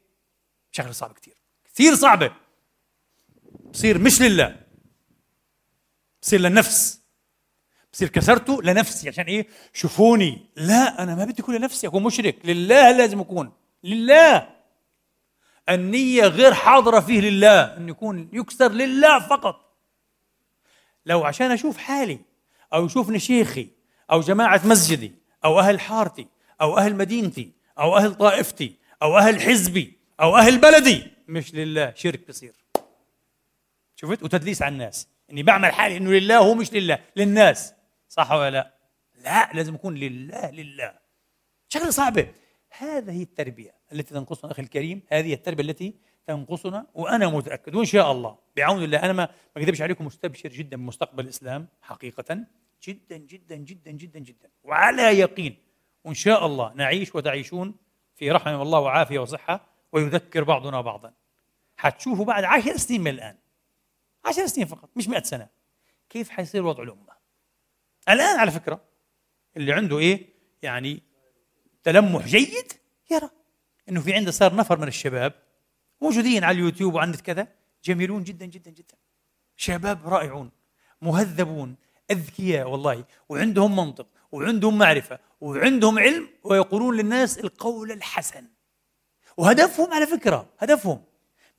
شغلة 0.71 0.91
صعبة 0.91 1.13
كثير 1.13 1.35
كثير 1.73 1.95
صعبة 1.95 2.31
بصير 3.73 3.97
مش 3.97 4.21
لله. 4.21 4.61
بصير 6.21 6.39
للنفس. 6.39 7.01
بصير 7.93 8.09
كسرته 8.09 8.63
لنفسي. 8.63 9.09
عشان 9.09 9.25
إيه؟ 9.25 9.47
شوفوني. 9.73 10.49
لا 10.55 11.03
أنا 11.03 11.15
ما 11.15 11.25
بدي 11.25 11.41
أكون 11.41 11.55
لنفسي 11.55 11.87
أكون 11.87 12.03
مشرك. 12.03 12.45
لله 12.45 12.91
لازم 12.91 13.19
أكون. 13.19 13.53
لله. 13.83 14.56
النية 15.69 16.23
غير 16.23 16.53
حاضرة 16.53 16.99
فيه 16.99 17.21
لله 17.21 17.77
أن 17.77 17.89
يكون 17.89 18.29
يكسر 18.33 18.71
لله 18.71 19.19
فقط. 19.19 19.77
لو 21.05 21.25
عشان 21.25 21.51
أشوف 21.51 21.77
حالي 21.77 22.19
أو 22.73 22.85
يشوفني 22.85 23.19
شيخي 23.19 23.69
أو 24.11 24.19
جماعة 24.21 24.61
مسجدي 24.65 25.15
أو 25.45 25.59
أهل 25.59 25.79
حارتي 25.79 26.27
أو 26.61 26.77
أهل 26.77 26.95
مدينتي 26.95 27.51
أو 27.79 27.97
أهل 27.97 28.15
طائفتي 28.15 28.75
أو 29.01 29.17
أهل 29.17 29.41
حزبي 29.41 29.97
أو 30.21 30.37
أهل 30.37 30.57
بلدي 30.57 31.11
مش 31.27 31.55
لله 31.55 31.93
شرك 31.95 32.27
بصير 32.27 32.53
شفت؟ 33.95 34.23
وتدليس 34.23 34.61
على 34.61 34.73
الناس. 34.73 35.07
إني 35.31 35.43
بعمل 35.43 35.73
حالي 35.73 35.97
إنه 35.97 36.11
لله 36.11 36.37
هو 36.37 36.53
مش 36.53 36.73
لله. 36.73 36.99
للناس. 37.15 37.73
صح 38.09 38.31
ولا 38.31 38.51
لا؟ 38.51 38.73
لا 39.23 39.49
لازم 39.53 39.75
يكون 39.75 39.95
لله 39.95 40.51
لله. 40.51 40.93
شغلة 41.69 41.89
صعبة. 41.89 42.27
هذه 42.69 43.23
التربية. 43.23 43.76
التي 43.93 44.13
تنقصنا 44.13 44.51
أخي 44.51 44.61
الكريم 44.61 45.01
هذه 45.07 45.33
التربية 45.33 45.63
التي 45.63 45.95
تنقصنا 46.27 46.87
وأنا 46.93 47.27
متأكد 47.27 47.75
وإن 47.75 47.85
شاء 47.85 48.11
الله 48.11 48.37
بعون 48.57 48.83
الله 48.83 48.97
أنا 48.97 49.13
ما 49.13 49.29
ما 49.55 49.61
أكذبش 49.61 49.81
عليكم 49.81 50.05
مستبشر 50.05 50.49
جدا 50.49 50.77
بمستقبل 50.77 51.23
الإسلام 51.23 51.67
حقيقة 51.81 52.45
جدا 52.83 53.17
جدا 53.17 53.55
جدا 53.55 53.91
جدا 53.91 54.19
جدا 54.19 54.49
وعلى 54.63 55.19
يقين 55.19 55.57
وإن 56.03 56.13
شاء 56.13 56.45
الله 56.45 56.73
نعيش 56.73 57.15
وتعيشون 57.15 57.75
في 58.15 58.31
رحمة 58.31 58.61
الله 58.61 58.79
وعافية 58.79 59.19
وصحة 59.19 59.65
ويذكر 59.91 60.43
بعضنا 60.43 60.81
بعضا. 60.81 61.13
حتشوفوا 61.77 62.25
بعد 62.25 62.43
عشر 62.43 62.77
سنين 62.77 63.01
من 63.01 63.11
الآن 63.11 63.37
عشر 64.25 64.47
سنين 64.47 64.67
فقط 64.67 64.89
مش 64.95 65.07
مئة 65.07 65.23
سنة 65.23 65.47
كيف 66.09 66.29
حيصير 66.29 66.65
وضع 66.65 66.83
الأمة؟ 66.83 67.13
الآن 68.09 68.39
على 68.39 68.51
فكرة 68.51 68.81
اللي 69.57 69.73
عنده 69.73 69.99
إيه؟ 69.99 70.29
يعني 70.61 71.03
تلمح 71.83 72.25
جيد 72.25 72.73
يرى. 73.11 73.29
إنه 73.89 74.01
في 74.01 74.13
عنده 74.13 74.31
صار 74.31 74.55
نفر 74.55 74.77
من 74.77 74.87
الشباب 74.87 75.33
موجودين 76.01 76.43
على 76.43 76.55
اليوتيوب 76.57 76.93
وعند 76.93 77.15
كذا 77.15 77.47
جميلون 77.83 78.23
جدا 78.23 78.45
جدا 78.45 78.71
جدا. 78.71 78.95
شباب 79.57 80.07
رائعون 80.07 80.51
مهذبون 81.01 81.75
أذكياء 82.11 82.69
والله 82.69 83.05
وعندهم 83.29 83.75
منطق 83.75 84.07
وعندهم 84.31 84.77
معرفة 84.77 85.19
وعندهم 85.41 85.99
علم 85.99 86.29
ويقولون 86.43 86.97
للناس 86.97 87.39
القول 87.39 87.91
الحسن. 87.91 88.45
وهدفهم 89.37 89.93
على 89.93 90.07
فكرة 90.07 90.49
هدفهم 90.59 91.03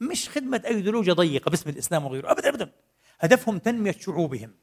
مش 0.01 0.29
خدمة 0.29 0.63
أيديولوجيا 0.67 1.13
ضيقة 1.13 1.49
باسم 1.49 1.71
الإسلام 1.71 2.05
وغيره 2.05 2.31
ابدا 2.33 2.49
ابدا. 2.49 2.73
هدفهم 3.21 3.59
تنمية 3.59 3.93
شعوبهم 3.93 4.55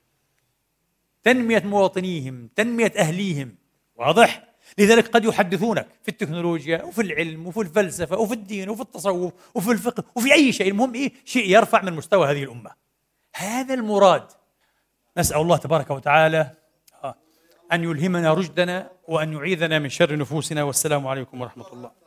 تنمية 1.24 1.60
مواطنيهم 1.60 2.50
تنمية 2.56 2.94
أهليهم. 2.98 3.56
واضح؟ 3.96 4.55
لذلك 4.78 5.08
قد 5.08 5.26
يحدثونك 5.26 5.88
في 6.04 6.10
التكنولوجيا 6.10 6.84
وفي 6.84 7.02
العلم 7.02 7.48
وفي 7.48 7.62
الفلسفة 7.62 8.18
وفي 8.18 8.34
الدين 8.34 8.70
وفي 8.70 8.82
التصوف 8.82 9.34
وفي 9.56 9.72
الفقه 9.72 10.04
وفي 10.16 10.34
أي 10.34 10.52
شيء. 10.52 10.68
المهم 10.68 10.96
إيه؟ 10.96 11.12
شيء 11.26 11.50
يرفع 11.50 11.82
من 11.82 11.94
مستوى 11.94 12.32
هذه 12.32 12.44
الأمة. 12.44 12.72
هذا 13.36 13.74
المراد. 13.74 14.28
نسأل 15.18 15.38
الله 15.38 15.58
تبارك 15.58 15.92
وتعالى 15.92 16.52
آه، 17.04 17.16
أن 17.74 17.84
يلهمنا 17.84 18.34
رشدنا 18.34 18.92
وأن 19.08 19.34
يعيذنا 19.34 19.80
من 19.80 19.90
شر 19.90 20.16
نفوسنا. 20.16 20.64
والسلام 20.64 21.08
عليكم 21.08 21.42
ورحمة 21.42 21.74
الله. 21.74 22.05